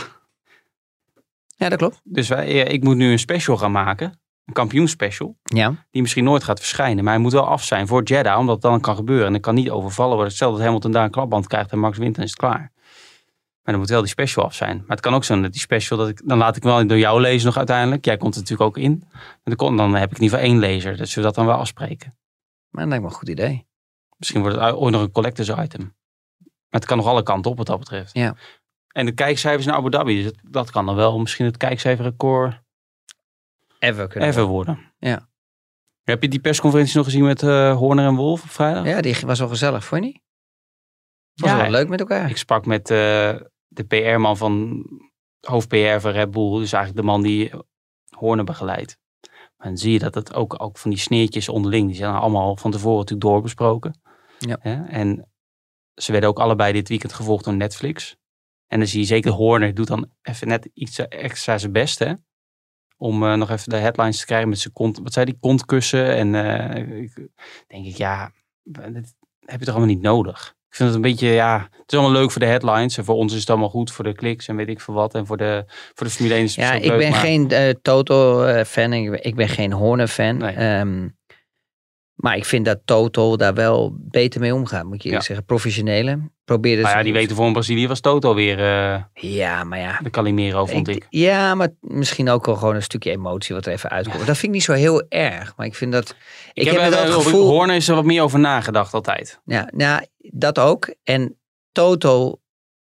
[1.55, 2.01] ja, dat klopt.
[2.03, 4.21] dus wij, ik moet nu een special gaan maken.
[4.45, 5.37] Een kampioenspecial.
[5.43, 7.03] Ja, Die misschien nooit gaat verschijnen.
[7.03, 8.39] Maar hij moet wel af zijn voor Jeddah.
[8.39, 9.27] Omdat het dan kan gebeuren.
[9.27, 10.33] En het kan niet overvallen worden.
[10.33, 12.71] Stel dat Hamilton daar een klapband krijgt en Max wint, dan is het klaar.
[13.63, 14.77] Maar dan moet wel die special af zijn.
[14.77, 16.97] Maar het kan ook zijn dat die special, dat ik, dan laat ik wel door
[16.97, 18.05] jou lezen nog uiteindelijk.
[18.05, 19.03] Jij komt er natuurlijk ook in.
[19.11, 20.97] Maar dan, kon- dan heb ik in ieder geval één lezer.
[20.97, 22.17] Dat zullen we dat dan wel afspreken.
[22.69, 23.67] maar dat lijkt me een goed idee.
[24.17, 25.81] Misschien wordt het ooit nog een collectors item.
[26.43, 28.13] Maar het kan nog alle kanten op wat dat betreft.
[28.13, 28.35] Ja.
[28.87, 32.61] En de kijkcijfers in Abu Dhabi, dus dat, kan dan wel misschien het kijkcijferrecord
[33.79, 34.93] Ever kunnen ever worden.
[34.99, 35.27] Ja.
[36.03, 38.85] Heb je die persconferentie nog gezien met eh, Horner en Wolf op vrijdag?
[38.85, 40.21] Ja, die was wel gezellig, vond je niet?
[41.33, 42.29] Was Ja, wel leuk met elkaar.
[42.29, 43.35] Ik sprak met eh,
[43.73, 44.85] de PR-man van
[45.39, 46.59] hoofd PR van Red Bull.
[46.59, 47.51] Dus eigenlijk de man die
[48.09, 48.97] Horner begeleidt.
[49.57, 51.87] Maar dan zie je dat het ook, ook van die sneertjes onderling.
[51.87, 54.01] Die zijn allemaal van tevoren natuurlijk doorbesproken.
[54.39, 54.57] Ja.
[54.87, 55.31] En
[55.95, 58.17] ze werden ook allebei dit weekend gevolgd door Netflix.
[58.67, 61.99] En dan zie je zeker Horner doet dan even net iets extra zijn best.
[61.99, 62.13] Hè?
[62.97, 64.99] Om eh, nog even de headlines te krijgen met zijn kont.
[64.99, 65.39] Wat zei die?
[65.39, 66.15] Kontkussen.
[66.15, 67.15] En eh, ik,
[67.67, 68.31] denk ik, ja,
[68.63, 70.55] dit heb je toch allemaal niet nodig.
[70.73, 72.97] Ik vind het een beetje, ja, het is allemaal leuk voor de headlines.
[72.97, 75.13] En voor ons is het allemaal goed voor de kliks en weet ik veel wat.
[75.15, 75.63] En voor de,
[75.93, 78.65] voor de Formule 1 is het Ja, ik leuk, ben maar- geen eh, Toto eh,
[78.65, 78.93] fan.
[78.93, 80.37] Ik ben, ik ben geen Horner fan.
[80.37, 80.55] Nee.
[80.55, 81.07] Ehm,
[82.23, 85.27] maar ik vind dat Toto daar wel beter mee omgaat, moet je eerlijk Ja.
[85.27, 85.45] zeggen.
[85.45, 86.31] Professionele.
[86.45, 89.79] Probeer dus Maar ja, die weten voor in Brazilië was Toto weer eh, Ja, maar
[89.79, 89.99] ja.
[90.03, 91.05] de Calimero, vond ik.
[91.09, 94.17] Ja, maar misschien ook wel gewoon een stukje emotie wat er even uitkomt.
[94.17, 95.53] Dat vind ik niet zo heel erg.
[95.57, 96.15] Maar ik vind dat...
[96.53, 97.47] Ik, heb, wel het gevoel...
[97.49, 99.39] Horner is er wat meer over nagedacht altijd.
[99.45, 100.95] Ja, nou, dat ook.
[101.03, 101.39] En
[101.71, 102.39] Toto,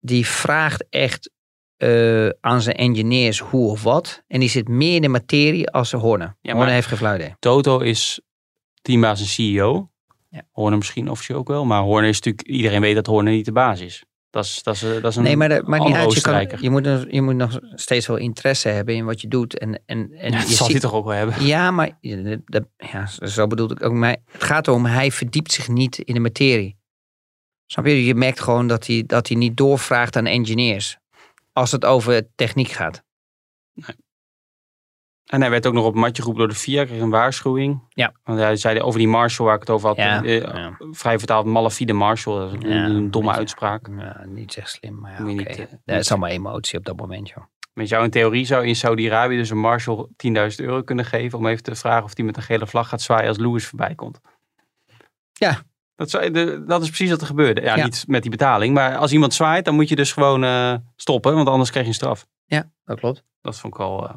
[0.00, 1.30] die vraagt echt
[1.76, 4.22] eh, aan zijn engineers hoe of wat.
[4.28, 6.36] En die zit meer in de materie als de Horner.
[6.42, 7.18] maar- Horner heeft geen flauw.
[7.38, 8.20] Toto is
[8.82, 9.90] teambaas en CEO.
[10.28, 10.42] Ja.
[10.50, 11.64] Horner misschien officieel ook wel.
[11.64, 14.04] Maar Horner is natuurlijk, iedereen weet dat Horner niet de baas is.
[14.30, 16.12] Dat is, dat is, dat is een Nee, maar dat maakt niet uit.
[16.12, 19.28] Je, kan, je, moet, nog- je moet nog steeds wel interesse hebben in wat je
[19.28, 19.58] doet.
[19.58, 21.44] En, en, en Ja, je dat zal ziet- hij toch ook wel hebben.
[21.44, 23.92] Ja, maar ja, dat, ja, zo bedoel ik ook.
[23.92, 26.76] Maar het gaat erom, hij verdiept zich niet in de materie.
[27.66, 28.04] Snap je?
[28.04, 30.96] Je merkt gewoon dat hij, dat hij niet doorvraagt aan engineers.
[31.52, 33.02] Als het over techniek gaat.
[35.32, 37.80] En hij werd ook nog op het matje geroepen door de FIA, kreeg een waarschuwing.
[37.88, 38.12] Ja.
[38.24, 39.96] Want hij zei over die Marshall waar ik het over had.
[39.96, 40.76] Ja, eh, ja.
[40.78, 42.38] Vrij vertaald malafide Marshall.
[42.38, 43.88] Dat is een, Ja, een domme uitspraak.
[43.98, 45.32] Ja, niet echt slim, maar ja, oké.
[45.32, 47.44] niet, eh, dat is allemaal emotie op dat moment, joh.
[47.74, 51.38] Met jou in theorie zou in Saudi-Arabië dus een Marshall 10.000 euro kunnen geven.
[51.38, 53.94] Om even te vragen of die met een gele vlag gaat zwaaien als Lewis voorbij
[53.94, 54.20] komt.
[55.32, 55.58] Ja.
[55.96, 57.60] Dat, zou, de, dat is precies wat er gebeurde.
[57.60, 57.84] Ja, Ja.
[57.84, 58.74] niet met die betaling.
[58.74, 61.34] Maar als iemand zwaait, dan moet je dus gewoon eh, stoppen.
[61.34, 62.26] Want anders krijg je een straf.
[62.44, 63.24] Ja, dat klopt.
[63.40, 64.16] Dat vond ik wel eh,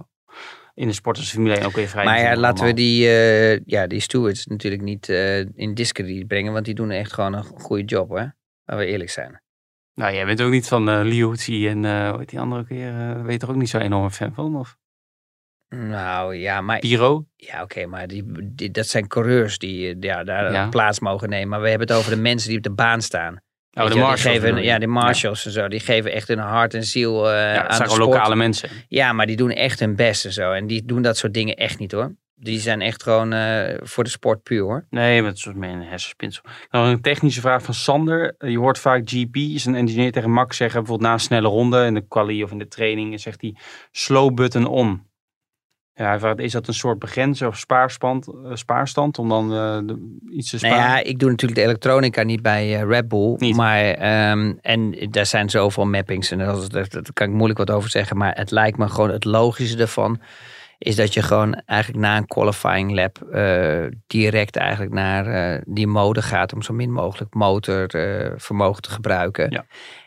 [0.76, 2.06] in de sport als Formule 1 ook weer vrij.
[2.06, 6.54] Maar ja, laten we die, eh, ja, die stewards natuurlijk niet eh, in discrediet brengen.
[6.54, 8.36] Want die doen echt gewoon een goede job, hoor.
[8.66, 9.42] Laten we eerlijk zijn.
[9.94, 11.82] Nou, jij bent ook niet van eh Liuzzi en
[12.26, 12.88] die andere keer?
[12.90, 14.56] eh weet je er ook niet zo enorm fan van?
[14.56, 14.78] Of
[15.70, 17.26] Nou ja, maar Piro?
[17.36, 18.24] Ja, oké, maar die,
[18.54, 20.70] die, dat zijn coureurs die ja, daar Ja.
[20.70, 21.50] plaats mogen nemen.
[21.50, 23.42] Maar we hebben het over de mensen die op de baan staan.
[23.76, 25.68] Oh, de Marshalls Die geven, ja, de marshals en zo.
[25.68, 27.98] Die geven echt hun hart en ziel eh Ja, aan de sport.
[28.00, 28.70] lokale mensen.
[28.88, 30.52] Ja, maar die doen echt hun best en zo.
[30.52, 32.16] En die doen dat soort dingen echt niet hoor.
[32.36, 34.86] Die zijn echt gewoon eh, voor de sport puur hoor.
[34.90, 36.44] Nee, met een soort meer een hersenspinsel.
[36.72, 38.36] Nou, een technische vraag van Sander.
[38.38, 41.86] Je hoort vaak GP, is een engineer tegen Max zeggen, bijvoorbeeld na een snelle ronde
[41.86, 43.56] in de quali of in de training, zegt hij
[43.92, 45.08] slow button on.
[45.98, 50.50] Ja, is dat een soort begrenzer of spaarstand, eh, spaarstand om dan eh, de- iets
[50.50, 50.92] te Nou sparen?
[50.92, 53.36] ja, ik doe natuurlijk de elektronica niet bij eh, Red Bull.
[53.38, 53.56] Niet.
[53.56, 58.18] Maar, ehm, en daar zijn zoveel mappings en daar kan ik moeilijk wat over zeggen.
[58.18, 60.20] Maar het lijkt me gewoon het logische ervan
[60.78, 63.18] is dat je gewoon eigenlijk na een qualifying lap
[64.08, 69.52] direct eigenlijk naar die mode gaat om zo min mogelijk motorvermogen te gebruiken.
[69.52, 69.66] Ja.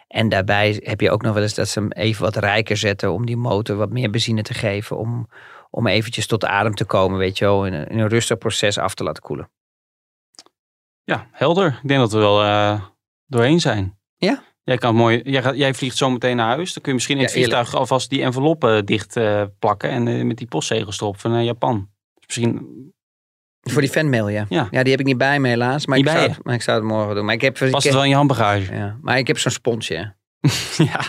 [0.09, 3.13] En daarbij heb je ook nog wel eens dat ze hem even wat rijker zetten
[3.13, 4.99] om die motor wat meer benzine te geven.
[4.99, 5.29] Om,
[5.71, 8.79] om eventjes tot adem te komen, weet je wel, in een, in een rustig proces
[8.79, 9.51] af te laten koelen.
[11.05, 11.79] Ja, helder.
[11.83, 12.83] Ik denk dat we wel eh,
[13.27, 13.99] doorheen zijn.
[14.17, 14.43] Ja.
[14.63, 16.73] Jij, kan mooi, jij, gaat, jij vliegt zo meteen naar huis.
[16.73, 19.91] Dan kun je misschien in het Ja, vliegtuig alvast die enveloppen dicht eh, plakken.
[19.91, 21.89] En eh, met die postzegels erop van eh, Japan.
[22.15, 22.67] Dus misschien,
[23.61, 24.47] Voor die fanmail, ja.
[24.49, 24.69] Ja.
[24.71, 25.87] die heb ik niet bij me helaas.
[25.87, 26.41] Maar, Niet ik bij zou, je?
[26.43, 27.25] maar ik zou het morgen doen.
[27.25, 28.75] Maar ik heb, ik past het wel in je handbagage.
[28.75, 28.99] ja.
[29.01, 30.17] maar ik heb zo'n sponsje.
[30.91, 31.01] ja.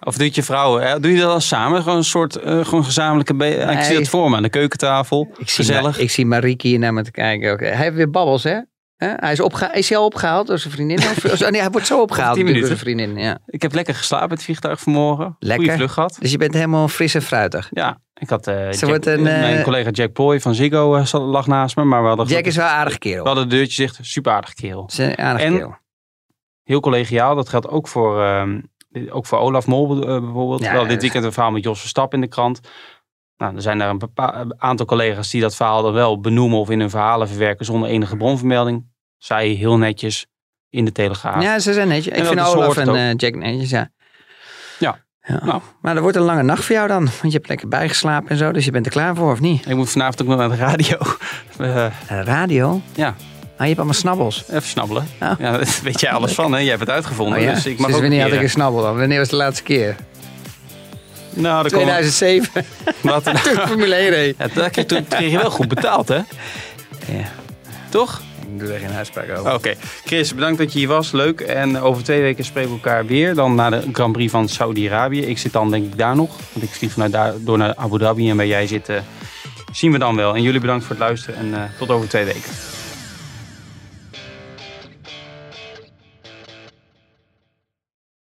[0.00, 0.76] Of doe je vrouw?
[0.78, 1.00] hè?
[1.00, 1.82] Doe je dat dan samen?
[1.82, 3.34] Gewoon een soort eh, gewoon gezamenlijke...
[3.34, 3.84] be- Ik Nee.
[3.84, 5.28] zie dat voor me aan de keukentafel.
[5.38, 5.96] Ik zie, Gezellig.
[5.96, 7.52] Ma- ik zie Marieke hier naar me te kijken.
[7.52, 7.60] ook.
[7.60, 8.58] Hij heeft weer babbels, hè?
[8.96, 9.08] Hè?
[9.16, 10.98] Hij is, opgeha- is hij al opgehaald door zijn vriendin?
[10.98, 12.66] Of, of- nee, hij wordt zo opgehaald door minuten.
[12.66, 13.16] zijn vriendin.
[13.16, 13.38] Ja.
[13.46, 15.36] Ik heb lekker geslapen in het vliegtuig vanmorgen.
[15.38, 15.56] Lekker.
[15.64, 16.16] Goeie vlucht gehad.
[16.20, 17.68] Dus je bent helemaal fris en fruitig.
[17.70, 18.46] Ja, ik had...
[18.46, 21.76] eh, Jack- wordt een, Mijn eh, collega Jack Ploy van Ziggo eh, zat- lag naast
[21.76, 21.84] me.
[21.84, 23.22] Maar we hadden, Jack is wel een aardige kerel.
[23.22, 23.98] we hadden de deurtje dicht.
[24.02, 24.86] Super aardig kerel.
[24.86, 25.76] Is een aardige En- kerel.
[26.68, 27.34] Heel collegiaal.
[27.34, 28.60] Dat geldt ook voor, ehm,
[29.10, 30.62] ook voor Olaf Mol eh, bijvoorbeeld.
[30.62, 32.60] Ja, Wel dit weekend een verhaal met Jos Verstappen in de krant.
[33.36, 36.80] Nou, er zijn daar een aantal collega's die dat verhaal dan wel benoemen of in
[36.80, 38.86] hun verhalen verwerken zonder enige bronvermelding.
[39.16, 40.26] Zij heel netjes
[40.70, 41.42] in de Telegraaf.
[41.42, 42.18] Ja, ze zijn netjes.
[42.18, 43.90] Ik vind Olaf en eh, Jack netjes, ja.
[44.78, 45.04] Ja.
[45.20, 45.44] ja.
[45.44, 45.60] Nou.
[45.80, 47.04] Maar dat wordt een lange nacht voor jou dan.
[47.04, 48.52] Want je hebt lekker bijgeslapen en zo.
[48.52, 49.66] Dus je bent er klaar voor, of niet?
[49.66, 50.98] Ik moet vanavond ook nog naar de radio.
[51.58, 51.92] Eh,
[52.24, 52.80] radio?
[52.94, 53.14] Ja.
[53.58, 54.44] Ah, je hebt allemaal snabbels.
[54.50, 55.02] even snabbelen.
[55.20, 55.30] Oh.
[55.38, 56.58] Ja, daar weet jij alles van, hè?
[56.58, 57.38] Jij hebt het uitgevonden.
[57.38, 57.54] Oh ja.
[57.54, 58.96] Dus ik mag Sinds ook wanneer had ik een snabbel dan?
[58.98, 59.96] Wanneer was de laatste keer?
[61.34, 62.64] Nou, dat komt 2007.
[63.00, 63.24] wat.
[63.44, 64.34] Toen Formule 1 reed.
[64.38, 66.14] Ja, dat- toen kreeg je wel goed betaald, hè?
[66.14, 67.24] Ja,
[67.88, 68.20] Toch?
[68.52, 69.54] ik doe er geen uitspraak over.
[69.54, 71.12] Oké, Chris, bedankt dat je hier was.
[71.12, 71.40] Leuk.
[71.40, 73.34] En over twee weken spreken we elkaar weer.
[73.34, 75.20] Dan naar de Grand Prix van Saudi-Arabië.
[75.26, 76.36] Ik zit dan denk ik daar nog.
[76.52, 78.30] Want ik vlieg vanuit daar door naar Abu Dhabi.
[78.30, 78.96] En waar jij zit, eh,
[79.72, 80.34] zien we dan wel.
[80.34, 81.40] En jullie bedankt voor het luisteren.
[81.40, 82.50] En eh, tot over twee weken.